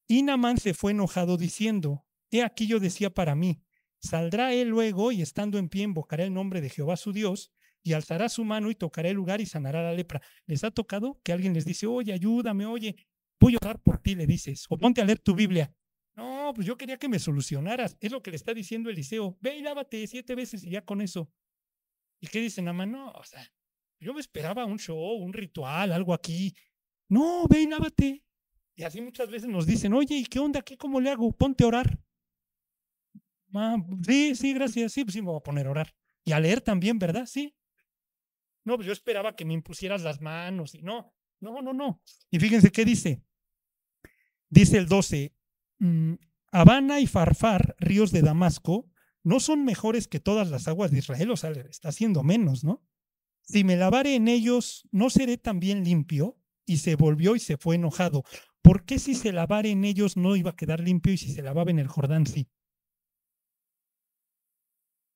[0.06, 3.63] Y Namán se fue enojado diciendo, He aquí yo decía para mí,
[4.04, 7.52] saldrá él luego y estando en pie invocará el nombre de Jehová su Dios,
[7.84, 10.22] y alzará su mano y tocará el lugar y sanará la lepra.
[10.46, 12.96] ¿Les ha tocado que alguien les dice, oye, ayúdame, oye,
[13.38, 15.72] voy a orar por ti, le dices, o ponte a leer tu Biblia?
[16.16, 17.96] No, pues yo quería que me solucionaras.
[18.00, 19.36] Es lo que le está diciendo Eliseo.
[19.40, 21.30] Ve y lávate siete veces y ya con eso.
[22.20, 22.92] ¿Y qué dicen, Namán?
[22.92, 23.52] No, o sea,
[24.00, 26.54] yo me esperaba un show, un ritual, algo aquí.
[27.08, 28.24] No, ve y lávate.
[28.76, 30.76] Y así muchas veces nos dicen, oye, ¿y qué onda aquí?
[30.76, 31.30] ¿Cómo le hago?
[31.32, 31.98] Ponte a orar.
[33.54, 34.92] Ah, sí, sí, gracias.
[34.92, 35.94] Sí, pues sí me voy a poner a orar.
[36.24, 37.26] Y a leer también, ¿verdad?
[37.26, 37.54] Sí.
[38.64, 40.74] No, pues yo esperaba que me impusieras las manos.
[40.74, 42.02] Y no, no, no, no.
[42.30, 43.22] Y fíjense qué dice.
[44.48, 45.34] Dice el 12,
[45.78, 46.14] mm,
[46.52, 48.88] Habana y Farfar, ríos de Damasco,
[49.24, 52.82] no son mejores que todas las aguas de Israel, o sea, está haciendo menos, ¿no?
[53.42, 56.38] Si me lavare en ellos, ¿no seré también limpio?
[56.66, 58.22] Y se volvió y se fue enojado.
[58.62, 61.42] ¿Por qué si se lavare en ellos no iba a quedar limpio y si se
[61.42, 62.48] lavaba en el Jordán sí?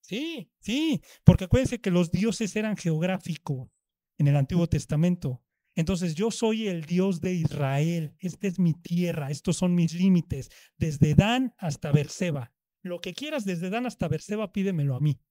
[0.09, 3.69] Sí, sí, porque acuérdense que los dioses eran geográficos
[4.17, 5.43] en el Antiguo Testamento.
[5.75, 10.49] Entonces yo soy el Dios de Israel, esta es mi tierra, estos son mis límites,
[10.77, 12.51] desde Dan hasta Berseba.
[12.81, 15.21] Lo que quieras desde Dan hasta Berseba, pídemelo a mí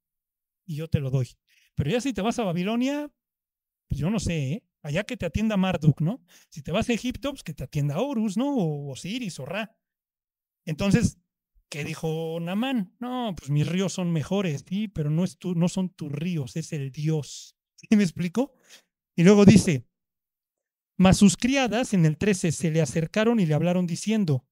[0.64, 1.28] y yo te lo doy.
[1.74, 3.10] Pero ya si te vas a Babilonia,
[3.88, 4.64] pues yo no sé, ¿eh?
[4.82, 6.22] allá que te atienda Marduk, ¿no?
[6.50, 8.54] Si te vas a Egipto, pues que te atienda Horus, ¿no?
[8.54, 9.76] O Osiris o Ra.
[10.64, 11.18] Entonces,
[11.68, 12.94] ¿qué dijo Namán?
[12.98, 16.56] No, pues mis ríos son mejores, sí, pero no, es tu, no son tus ríos,
[16.56, 17.56] es el Dios.
[17.76, 18.52] ¿Sí me explico?
[19.16, 19.86] Y luego dice,
[20.96, 24.46] mas sus criadas en el 13 se le acercaron y le hablaron diciendo,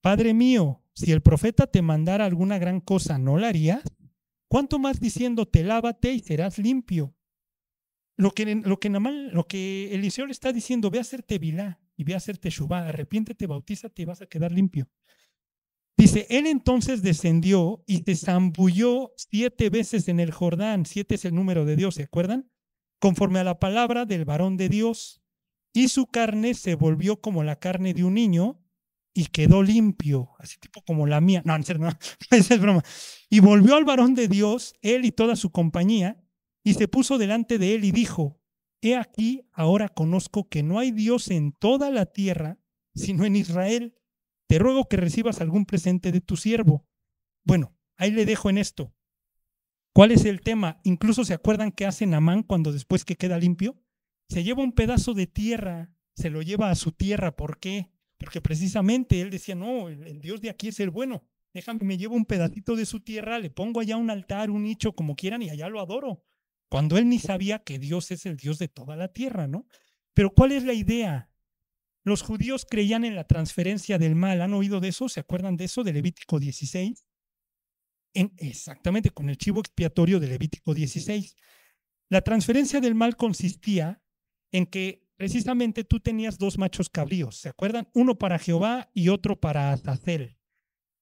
[0.00, 3.82] Padre mío, si el profeta te mandara alguna gran cosa, ¿no la harías?
[4.48, 7.14] ¿Cuánto más diciéndote, lávate y serás limpio?
[8.16, 12.04] Lo que, lo que, lo que Eliseo le está diciendo, ve a hacerte vilá y
[12.04, 14.90] ve a hacerte shubá, arrepiéntete, bautízate y vas a quedar limpio.
[15.96, 21.34] Dice, él entonces descendió y se zambulló siete veces en el Jordán, siete es el
[21.34, 22.50] número de Dios, ¿se acuerdan?
[23.00, 25.22] Conforme a la palabra del varón de Dios.
[25.74, 28.62] Y su carne se volvió como la carne de un niño
[29.14, 31.42] y quedó limpio, así tipo como la mía.
[31.44, 31.90] No, no, no,
[32.30, 32.82] es broma.
[33.30, 36.22] Y volvió al varón de Dios, él y toda su compañía,
[36.64, 38.38] y se puso delante de él y dijo,
[38.82, 42.58] He aquí, ahora conozco que no hay Dios en toda la tierra,
[42.94, 43.94] sino en Israel.
[44.52, 46.86] Te ruego que recibas algún presente de tu siervo.
[47.42, 48.94] Bueno, ahí le dejo en esto.
[49.94, 50.78] ¿Cuál es el tema?
[50.84, 53.82] Incluso se acuerdan que hace Namán cuando después que queda limpio,
[54.28, 57.34] se lleva un pedazo de tierra, se lo lleva a su tierra.
[57.34, 57.92] ¿Por qué?
[58.18, 61.24] Porque precisamente él decía, no, el, Dios de aquí es el bueno.
[61.54, 64.92] Déjame, me llevo un pedacito de su tierra, le pongo allá un altar, un nicho,
[64.94, 66.24] como quieran, y allá lo adoro.
[66.68, 69.66] Cuando él ni sabía que Dios es el Dios de toda la tierra, ¿no?
[70.12, 71.31] Pero ¿cuál es la idea?
[72.04, 74.42] Los judíos creían en la transferencia del mal.
[74.42, 75.08] ¿Han oído de eso?
[75.08, 75.84] ¿Se acuerdan de eso?
[75.84, 77.04] De Levítico 16.
[78.14, 81.36] En, exactamente, con el chivo expiatorio de Levítico 16.
[82.10, 84.02] La transferencia del mal consistía
[84.50, 87.88] en que precisamente tú tenías dos machos cabríos, ¿se acuerdan?
[87.94, 90.36] Uno para Jehová y otro para Azazel.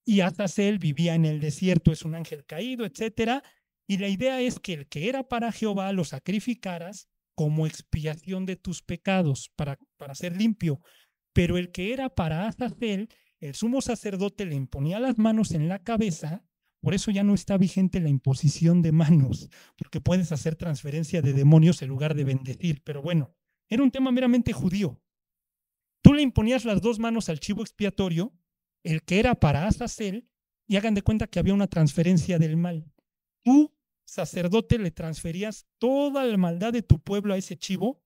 [0.04, 3.42] Y Azazel vivía en el desierto, es un ángel caído, etcétera.
[3.88, 7.09] Y la idea es que el que era para Jehová lo sacrificaras
[7.40, 10.82] como expiación de tus pecados, para, para ser limpio.
[11.32, 15.78] Pero el que era para Azazel, el sumo sacerdote le imponía las manos en la
[15.78, 16.44] cabeza,
[16.82, 21.32] por eso ya no está vigente la imposición de manos, porque puedes hacer transferencia de
[21.32, 22.82] demonios en lugar de bendecir.
[22.84, 23.34] Pero bueno,
[23.70, 25.00] era un tema meramente judío.
[26.02, 28.34] Tú le imponías las dos manos al chivo expiatorio,
[28.82, 30.28] el que era para Azazel,
[30.66, 32.92] y hagan de cuenta que había una transferencia del mal.
[33.42, 33.74] Tú,
[34.10, 38.02] sacerdote, le transferías toda la maldad de tu pueblo a ese chivo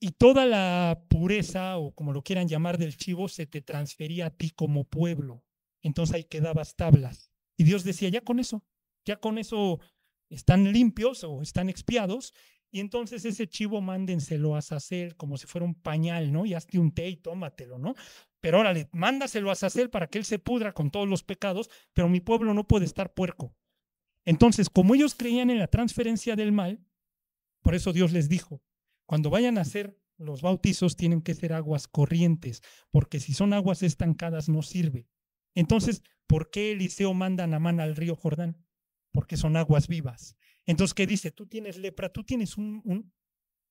[0.00, 4.30] y toda la pureza, o como lo quieran llamar, del chivo se te transfería a
[4.30, 5.44] ti como pueblo.
[5.82, 7.30] Entonces ahí quedabas tablas.
[7.58, 8.64] Y Dios decía, ya con eso,
[9.04, 9.78] ya con eso
[10.30, 12.32] están limpios o están expiados
[12.70, 16.46] y entonces ese chivo mándenselo a Sacel como si fuera un pañal, ¿no?
[16.46, 17.94] Y hazte un té y tómatelo, ¿no?
[18.40, 22.08] Pero órale, mándaselo a Sacel para que él se pudra con todos los pecados, pero
[22.08, 23.54] mi pueblo no puede estar puerco.
[24.24, 26.84] Entonces, como ellos creían en la transferencia del mal,
[27.62, 28.62] por eso Dios les dijo,
[29.06, 33.82] cuando vayan a hacer los bautizos tienen que ser aguas corrientes, porque si son aguas
[33.82, 35.08] estancadas no sirve.
[35.54, 38.64] Entonces, ¿por qué Eliseo manda a Namán al río Jordán?
[39.12, 40.36] Porque son aguas vivas.
[40.66, 41.30] Entonces, ¿qué dice?
[41.30, 43.12] Tú tienes lepra, tú tienes un, un,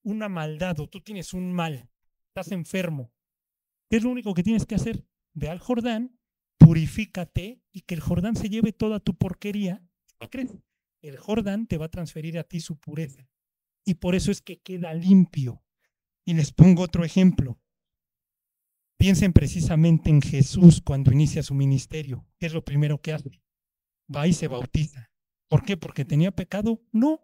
[0.02, 1.90] una maldad o tú tienes un mal,
[2.28, 3.12] estás enfermo.
[3.90, 5.06] ¿Qué es lo único que tienes que hacer?
[5.32, 6.18] Ve al Jordán,
[6.58, 9.82] purifícate y que el Jordán se lleve toda tu porquería.
[11.02, 13.28] El Jordán te va a transferir a ti su pureza.
[13.84, 15.62] Y por eso es que queda limpio.
[16.24, 17.60] Y les pongo otro ejemplo.
[18.96, 22.26] Piensen precisamente en Jesús cuando inicia su ministerio.
[22.38, 23.42] ¿Qué es lo primero que hace?
[24.14, 25.10] Va y se bautiza.
[25.48, 25.76] ¿Por qué?
[25.76, 26.82] ¿Porque tenía pecado?
[26.92, 27.20] No.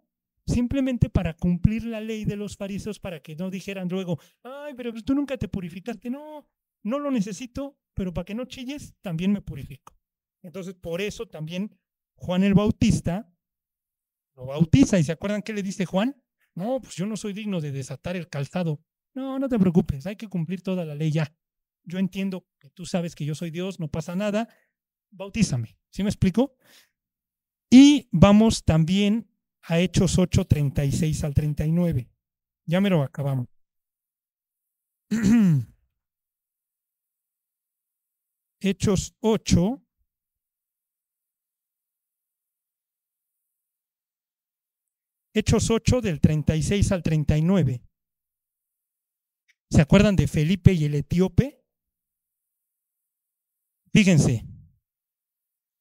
[0.46, 4.92] Simplemente para cumplir la ley de los fariseos, para que no dijeran luego, ay, pero
[4.92, 6.10] tú nunca te purificaste.
[6.10, 6.46] No,
[6.82, 9.96] no lo necesito, pero para que no chilles, también me purifico.
[10.42, 11.78] Entonces, por eso también
[12.20, 13.32] Juan el Bautista
[14.36, 14.98] lo bautiza.
[14.98, 16.22] ¿Y se acuerdan qué le dice Juan?
[16.54, 18.80] No, pues yo no soy digno de desatar el calzado.
[19.14, 21.34] No, no te preocupes, hay que cumplir toda la ley ya.
[21.84, 24.48] Yo entiendo que tú sabes que yo soy Dios, no pasa nada,
[25.10, 25.78] bautízame.
[25.90, 26.56] ¿Sí me explico?
[27.70, 29.30] Y vamos también
[29.62, 32.10] a Hechos 8, 36 al 39.
[32.66, 33.46] Ya me lo acabamos.
[38.60, 39.82] Hechos 8.
[45.32, 47.82] Hechos 8 del 36 al 39.
[49.70, 51.64] ¿Se acuerdan de Felipe y el etíope?
[53.92, 54.44] Fíjense.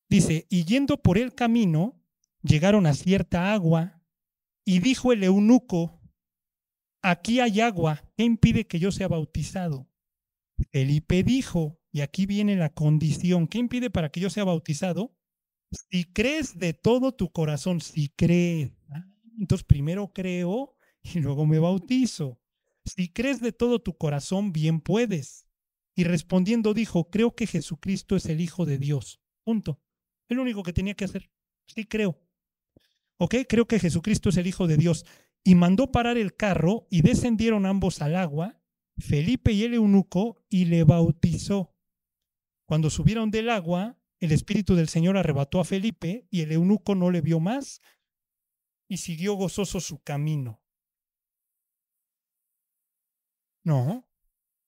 [0.10, 2.04] Dice, y yendo por el camino,
[2.42, 4.00] llegaron a cierta agua,
[4.66, 6.00] y dijo el eunuco,
[7.02, 9.90] aquí hay agua, ¿qué impide que yo sea bautizado?
[10.72, 15.16] Felipe dijo, y aquí viene la condición, ¿qué impide para que yo sea bautizado?
[15.72, 19.08] Si crees de todo tu corazón, si crees, ah,
[19.40, 22.40] entonces primero creo y luego me bautizo.
[22.86, 25.48] Si crees de todo tu corazón, bien puedes.
[25.96, 29.22] Y respondiendo dijo, creo que Jesucristo es el Hijo de Dios.
[29.44, 29.82] Punto.
[30.28, 31.30] Es lo único que tenía que hacer.
[31.68, 32.20] Sí creo.
[33.18, 33.36] ¿Ok?
[33.48, 35.06] Creo que Jesucristo es el Hijo de Dios.
[35.44, 38.62] Y mandó parar el carro y descendieron ambos al agua,
[38.98, 41.76] Felipe y el eunuco, y le bautizó.
[42.66, 47.10] Cuando subieron del agua, el Espíritu del Señor arrebató a Felipe y el eunuco no
[47.10, 47.82] le vio más
[48.90, 50.62] y siguió gozoso su camino.
[53.64, 54.10] No,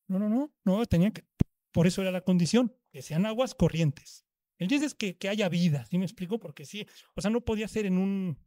[0.07, 1.25] no, no, no, no, tenía que,
[1.71, 4.25] por eso era la condición, que sean aguas corrientes.
[4.57, 6.39] El chiste es que, que haya vida, ¿sí me explico?
[6.39, 8.37] Porque sí, o sea, no podía ser en un,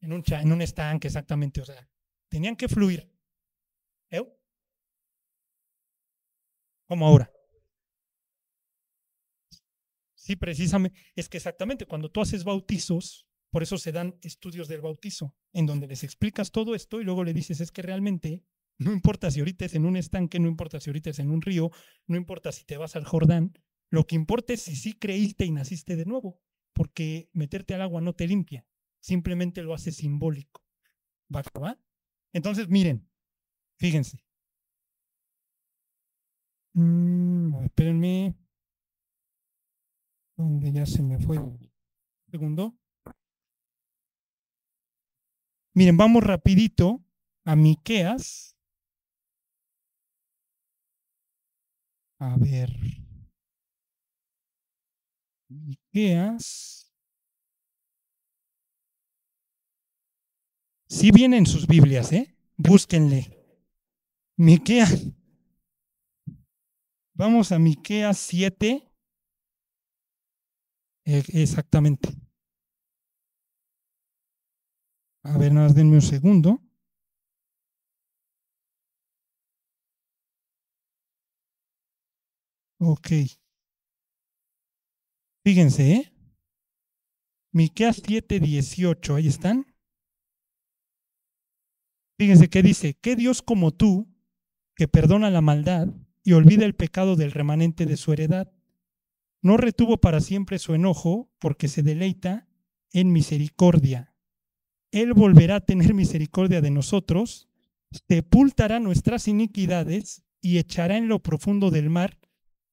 [0.00, 1.88] en un, en un estanque exactamente, o sea,
[2.28, 3.08] tenían que fluir.
[4.10, 4.24] ¿Eh?
[6.88, 7.30] Como ahora.
[10.16, 14.80] Sí, precisamente, es que exactamente cuando tú haces bautizos, por eso se dan estudios del
[14.80, 18.44] bautizo, en donde les explicas todo esto y luego le dices, es que realmente
[18.78, 21.42] no importa si ahorita es en un estanque, no importa si ahorita es en un
[21.42, 21.70] río,
[22.06, 23.52] no importa si te vas al Jordán,
[23.90, 26.40] lo que importa es si sí creíste y naciste de nuevo,
[26.72, 28.66] porque meterte al agua no te limpia,
[29.00, 30.64] simplemente lo hace simbólico.
[31.34, 31.42] ¿Va?
[31.60, 31.78] ¿Va?
[32.32, 33.08] Entonces, miren,
[33.78, 34.24] fíjense.
[36.72, 38.34] Mm, espérenme.
[40.36, 41.38] ¿Dónde ya se me fue?
[42.30, 42.78] segundo.
[45.72, 47.04] Miren, vamos rapidito
[47.44, 48.56] a Miqueas.
[52.18, 52.70] A ver.
[55.48, 56.92] Miqueas.
[60.88, 62.36] Si vienen sus Biblias, ¿eh?
[62.56, 63.38] Búsquenle.
[64.36, 65.06] Miqueas.
[67.14, 68.92] Vamos a Miqueas 7.
[71.04, 72.08] E, exactamente.
[75.22, 76.60] A ver, nada, denme un segundo.
[82.78, 83.08] Ok.
[85.44, 86.12] Fíjense, ¿eh?
[87.52, 89.66] Miqueas 7, 18, ahí están.
[92.18, 94.06] Fíjense qué dice, ¿qué Dios como tú,
[94.76, 95.88] que perdona la maldad
[96.22, 98.52] y olvida el pecado del remanente de su heredad,
[99.42, 102.48] no retuvo para siempre su enojo porque se deleita
[102.92, 104.09] en misericordia.
[104.92, 107.48] Él volverá a tener misericordia de nosotros,
[108.08, 112.18] sepultará nuestras iniquidades y echará en lo profundo del mar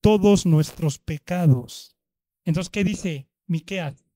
[0.01, 1.97] todos nuestros pecados.
[2.45, 4.07] Entonces, ¿qué dice Miqueas?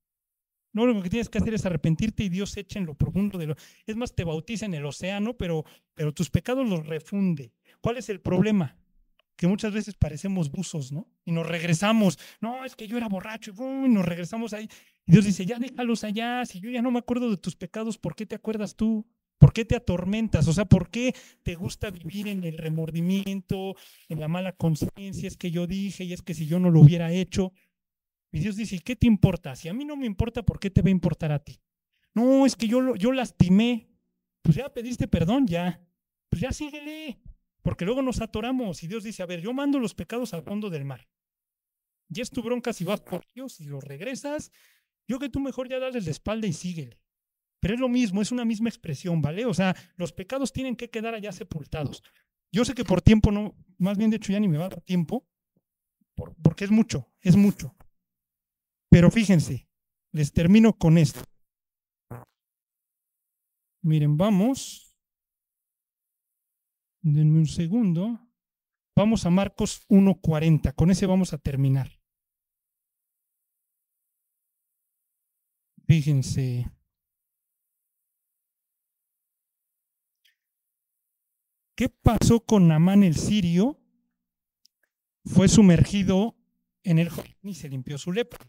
[0.74, 3.56] Lo que tienes que hacer es arrepentirte y Dios echa en lo profundo de lo.
[3.86, 7.52] Es más, te bautiza en el océano, pero, pero tus pecados los refunde.
[7.82, 8.78] ¿Cuál es el problema?
[9.36, 11.10] Que muchas veces parecemos buzos, ¿no?
[11.26, 12.18] Y nos regresamos.
[12.40, 14.70] No, es que yo era borracho y nos regresamos ahí.
[15.06, 16.46] Y Dios dice, ya déjalos allá.
[16.46, 19.06] Si yo ya no me acuerdo de tus pecados, ¿por qué te acuerdas tú?
[19.38, 20.48] ¿Por qué te atormentas?
[20.48, 23.76] O sea, ¿por qué te gusta vivir en el remordimiento,
[24.08, 25.28] en la mala conciencia?
[25.28, 27.52] Es que yo dije y es que si yo no lo hubiera hecho.
[28.32, 29.56] Y Dios dice, ¿qué te importa?
[29.56, 31.60] Si a mí no me importa, ¿por qué te va a importar a ti?
[32.14, 33.90] No, es que yo, yo lastimé.
[34.44, 35.82] Pues ya pediste perdón, ya.
[36.30, 37.20] Pues ya síguele.
[37.62, 40.70] Porque luego nos atoramos y Dios dice, a ver, yo mando los pecados al fondo
[40.70, 41.08] del mar.
[42.10, 44.52] Ya es tu bronca si vas por Dios y los regresas.
[45.12, 46.98] Yo que tú mejor ya dales la espalda y síguele.
[47.60, 49.46] Pero es lo mismo, es una misma expresión, ¿vale?
[49.46, 52.02] O sea, los pecados tienen que quedar allá sepultados.
[52.50, 54.70] Yo sé que por tiempo no, más bien de hecho ya ni me va a
[54.70, 55.28] dar tiempo,
[56.42, 57.76] porque es mucho, es mucho.
[58.90, 59.68] Pero fíjense,
[60.14, 61.26] les termino con esto.
[63.84, 64.96] Miren, vamos.
[67.02, 68.18] Denme un segundo.
[68.96, 70.74] Vamos a Marcos 1.40.
[70.74, 72.01] Con ese vamos a terminar.
[75.92, 76.72] Fíjense.
[81.76, 83.78] ¿Qué pasó con Namán el sirio?
[85.26, 86.38] Fue sumergido
[86.84, 88.40] en el Jordán y se limpió su lepra.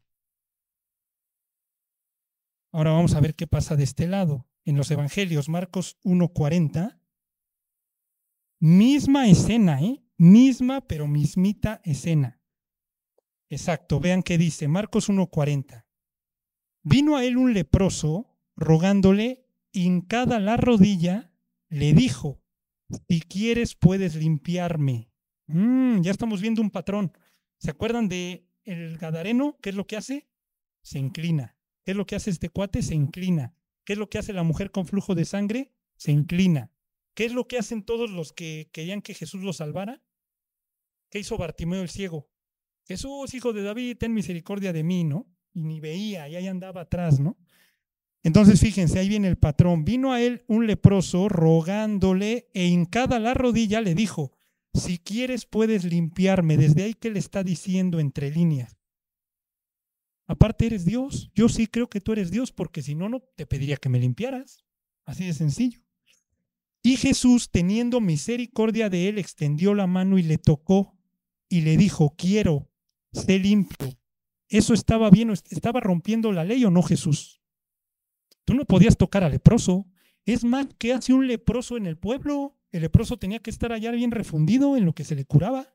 [2.70, 4.48] Ahora vamos a ver qué pasa de este lado.
[4.64, 7.00] En los Evangelios, Marcos 1.40,
[8.60, 10.00] misma escena, ¿eh?
[10.16, 12.40] Misma, pero mismita escena.
[13.48, 15.86] Exacto, vean qué dice Marcos 1.40.
[16.82, 21.32] Vino a él un leproso rogándole, hincada la rodilla,
[21.68, 22.42] le dijo,
[23.08, 25.08] si quieres, puedes limpiarme.
[25.46, 27.12] Mm, ya estamos viendo un patrón.
[27.58, 29.58] ¿Se acuerdan de el gadareno?
[29.62, 30.28] ¿Qué es lo que hace?
[30.82, 31.56] Se inclina.
[31.84, 32.82] ¿Qué es lo que hace este cuate?
[32.82, 33.54] Se inclina.
[33.84, 35.72] ¿Qué es lo que hace la mujer con flujo de sangre?
[35.96, 36.72] Se inclina.
[37.14, 40.02] ¿Qué es lo que hacen todos los que querían que Jesús los salvara?
[41.10, 42.30] ¿Qué hizo Bartimeo el ciego?
[42.84, 45.26] Jesús, hijo de David, ten misericordia de mí, ¿no?
[45.54, 47.36] Y ni veía, y ahí andaba atrás, ¿no?
[48.22, 49.84] Entonces, fíjense, ahí viene el patrón.
[49.84, 54.32] Vino a él un leproso rogándole e hincada la rodilla le dijo,
[54.74, 56.56] si quieres puedes limpiarme.
[56.56, 58.78] Desde ahí que le está diciendo entre líneas.
[60.26, 61.30] Aparte eres Dios.
[61.34, 63.98] Yo sí creo que tú eres Dios porque si no, no te pediría que me
[63.98, 64.64] limpiaras.
[65.04, 65.80] Así de sencillo.
[66.82, 70.96] Y Jesús, teniendo misericordia de él, extendió la mano y le tocó
[71.48, 72.70] y le dijo, quiero,
[73.12, 73.98] sé limpio.
[74.52, 77.40] ¿Eso estaba bien o estaba rompiendo la ley o no Jesús?
[78.44, 79.86] Tú no podías tocar al leproso.
[80.26, 82.60] Es más, ¿qué hace un leproso en el pueblo?
[82.70, 85.74] El leproso tenía que estar allá bien refundido en lo que se le curaba.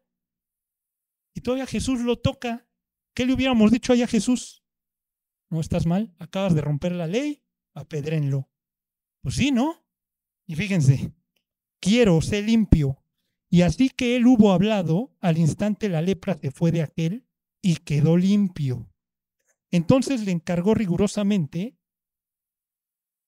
[1.34, 2.67] Y todavía Jesús lo toca.
[3.15, 4.63] ¿Qué le hubiéramos dicho allá a Jesús?
[5.49, 7.41] No estás mal, acabas de romper la ley,
[7.73, 8.47] apedrénlo.
[9.21, 9.88] Pues sí, ¿no?
[10.45, 11.15] Y fíjense,
[11.80, 13.03] quiero ser limpio.
[13.49, 17.26] Y así que él hubo hablado, al instante la lepra se fue de aquel
[17.62, 18.89] y quedó limpio.
[19.72, 21.78] Entonces le encargó rigurosamente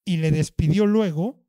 [0.04, 1.46] y le despidió luego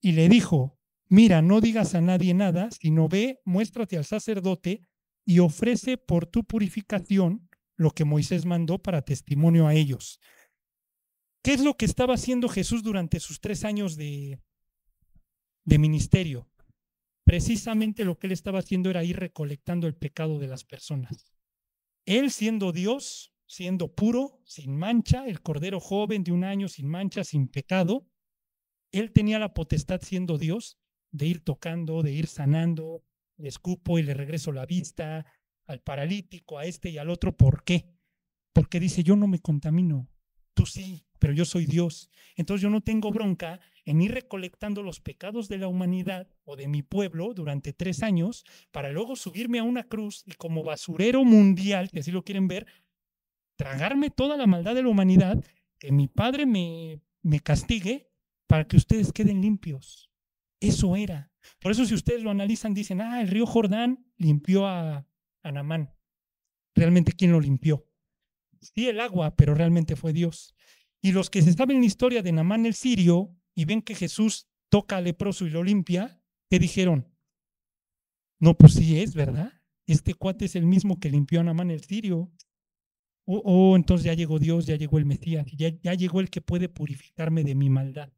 [0.00, 0.78] y le dijo,
[1.08, 4.88] mira, no digas a nadie nada, sino ve, muéstrate al sacerdote
[5.26, 10.20] y ofrece por tu purificación lo que Moisés mandó para testimonio a ellos.
[11.42, 14.40] ¿Qué es lo que estaba haciendo Jesús durante sus tres años de,
[15.64, 16.50] de ministerio?
[17.24, 21.32] Precisamente lo que él estaba haciendo era ir recolectando el pecado de las personas.
[22.06, 27.24] Él siendo Dios, siendo puro, sin mancha, el cordero joven de un año sin mancha,
[27.24, 28.06] sin pecado,
[28.92, 30.78] él tenía la potestad siendo Dios
[31.12, 33.04] de ir tocando, de ir sanando,
[33.36, 35.26] le escupo y le regreso la vista
[35.66, 37.36] al paralítico, a este y al otro.
[37.36, 37.88] ¿Por qué?
[38.52, 40.08] Porque dice, yo no me contamino,
[40.54, 42.10] tú sí, pero yo soy Dios.
[42.34, 46.66] Entonces yo no tengo bronca en ir recolectando los pecados de la humanidad o de
[46.66, 51.90] mi pueblo durante tres años para luego subirme a una cruz y como basurero mundial,
[51.90, 52.66] que así lo quieren ver,
[53.56, 55.44] tragarme toda la maldad de la humanidad,
[55.78, 58.10] que mi Padre me, me castigue
[58.46, 60.10] para que ustedes queden limpios.
[60.60, 61.30] Eso era.
[61.60, 65.06] Por eso si ustedes lo analizan, dicen, ah, el río Jordán limpió a,
[65.42, 65.94] a Namán.
[66.74, 67.86] ¿Realmente quién lo limpió?
[68.60, 70.54] Sí, el agua, pero realmente fue Dios.
[71.02, 74.48] Y los que se saben la historia de Namán el sirio y ven que Jesús
[74.68, 77.08] toca al leproso y lo limpia, ¿qué dijeron?
[78.38, 79.52] No, pues sí es, ¿verdad?
[79.86, 82.30] Este cuate es el mismo que limpió a Namán el sirio.
[83.26, 86.40] Oh, oh, entonces ya llegó Dios, ya llegó el Mesías, ya, ya llegó el que
[86.40, 88.10] puede purificarme de mi maldad.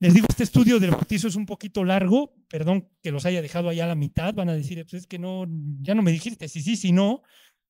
[0.00, 3.68] Les digo, este estudio del bautizo es un poquito largo, perdón que los haya dejado
[3.68, 5.44] allá a la mitad, van a decir, pues es que no,
[5.80, 7.22] ya no me dijiste, si sí, si no,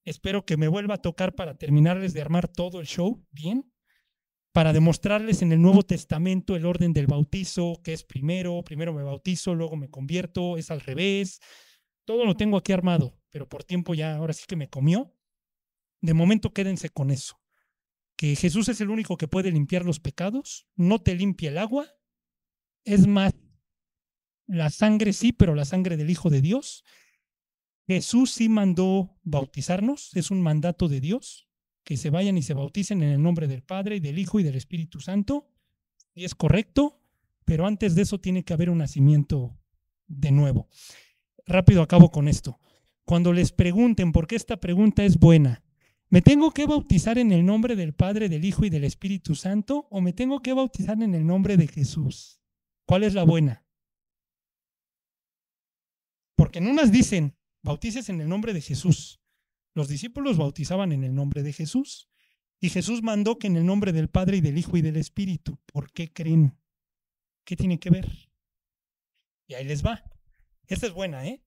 [0.08, 3.72] espero que me vuelva a tocar para terminarles de armar todo el show bien,
[4.52, 9.02] para demostrarles en el Nuevo Testamento el orden del bautizo, que es primero, primero me
[9.02, 11.40] bautizo, luego me convierto, es al revés,
[12.04, 15.14] todo lo tengo aquí armado, pero por tiempo ya, ahora sí que me comió.
[16.00, 17.40] De momento quédense con eso,
[18.16, 21.86] que Jesús es el único que puede limpiar los pecados, no te limpia el agua,
[22.84, 23.34] es más,
[24.48, 26.84] la sangre sí, pero la sangre del Hijo de Dios.
[27.88, 31.48] Jesús sí mandó bautizarnos, es un mandato de Dios,
[31.84, 34.42] que se vayan y se bauticen en el nombre del Padre y del Hijo y
[34.42, 35.48] del Espíritu Santo.
[36.14, 37.00] Y es correcto,
[37.46, 39.58] pero antes de eso tiene que haber un nacimiento
[40.06, 40.68] de nuevo.
[41.46, 42.60] Rápido acabo con esto.
[43.06, 45.64] Cuando les pregunten, porque esta pregunta es buena,
[46.10, 49.88] ¿me tengo que bautizar en el nombre del Padre, del Hijo y del Espíritu Santo
[49.90, 52.42] o me tengo que bautizar en el nombre de Jesús?
[52.84, 53.64] ¿Cuál es la buena?
[56.36, 59.20] Porque en unas dicen, bautices en el nombre de Jesús.
[59.74, 62.08] Los discípulos bautizaban en el nombre de Jesús.
[62.60, 65.58] Y Jesús mandó que en el nombre del Padre y del Hijo y del Espíritu.
[65.66, 66.58] ¿Por qué creen?
[67.44, 68.08] ¿Qué tiene que ver?
[69.46, 70.02] Y ahí les va.
[70.66, 71.42] Esta es buena, ¿eh?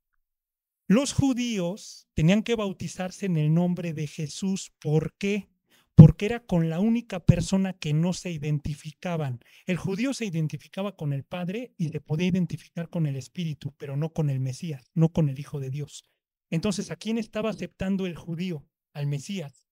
[0.88, 4.72] Los judíos tenían que bautizarse en el nombre de Jesús.
[4.80, 5.50] ¿Por qué?
[5.96, 9.40] Porque era con la única persona que no se identificaban.
[9.66, 13.98] El judío se identificaba con el Padre y se podía identificar con el Espíritu, pero
[13.98, 16.10] no con el Mesías, no con el Hijo de Dios.
[16.50, 18.66] Entonces, ¿a quién estaba aceptando el judío?
[18.94, 19.68] Al Mesías.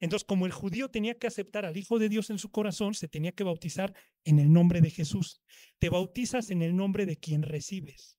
[0.00, 3.08] Entonces, como el judío tenía que aceptar al Hijo de Dios en su corazón, se
[3.08, 3.94] tenía que bautizar
[4.24, 5.40] en el nombre de Jesús.
[5.78, 8.18] Te bautizas en el nombre de quien recibes.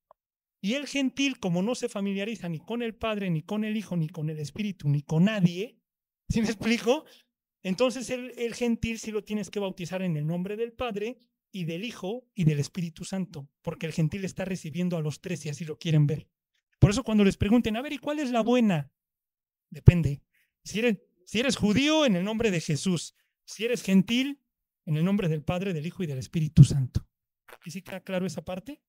[0.62, 3.98] Y el gentil, como no se familiariza ni con el Padre, ni con el Hijo,
[3.98, 5.78] ni con el Espíritu, ni con nadie,
[6.30, 7.06] ¿sí me explico?
[7.66, 11.18] Entonces el, gentil sí lo tienes que bautizar en el nombre del Padre
[11.52, 15.44] y del Hijo y del Espíritu Santo, porque el gentil está recibiendo a los tres
[15.48, 16.30] y así lo quieren ver.
[16.78, 18.92] Por eso cuando les pregunten, a ver, ¿y cuál es la buena?
[19.72, 20.22] Depende.
[20.64, 23.16] Si eres, si eres judío, en el nombre de Jesús.
[23.46, 24.44] Si eres gentil,
[24.86, 27.08] en el nombre del Padre, del Hijo y del Espíritu Santo.
[27.66, 28.84] ¿Y sí queda claro esa parte?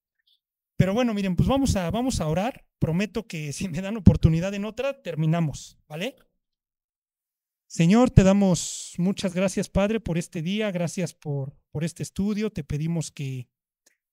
[0.76, 2.66] Pero bueno, miren, pues vamos a, vamos a orar.
[2.78, 6.16] Prometo que si me dan oportunidad en otra, terminamos, ¿vale?
[7.68, 12.50] Señor, te damos muchas gracias, Padre, por este día, gracias por, por este estudio.
[12.50, 13.48] Te pedimos que,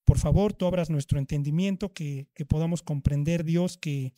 [0.05, 4.15] por favor, tú abras nuestro entendimiento, que, que podamos comprender, Dios, que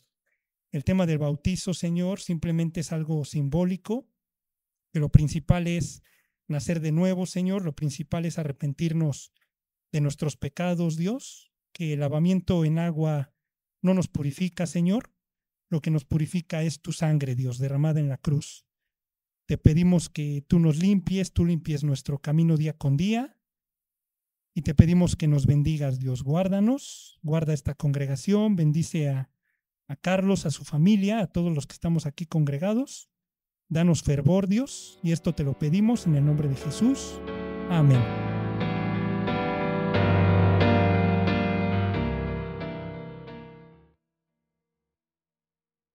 [0.72, 4.08] el tema del bautizo, Señor, simplemente es algo simbólico,
[4.92, 6.02] que lo principal es
[6.48, 9.32] nacer de nuevo, Señor, lo principal es arrepentirnos
[9.92, 13.34] de nuestros pecados, Dios, que el lavamiento en agua
[13.82, 15.12] no nos purifica, Señor,
[15.68, 18.65] lo que nos purifica es tu sangre, Dios, derramada en la cruz.
[19.46, 23.36] Te pedimos que tú nos limpies, tú limpies nuestro camino día con día.
[24.54, 26.22] Y te pedimos que nos bendigas, Dios.
[26.22, 29.30] Guárdanos, guarda esta congregación, bendice a,
[29.86, 33.08] a Carlos, a su familia, a todos los que estamos aquí congregados.
[33.68, 37.20] Danos fervor, Dios, y esto te lo pedimos en el nombre de Jesús.
[37.68, 38.25] Amén.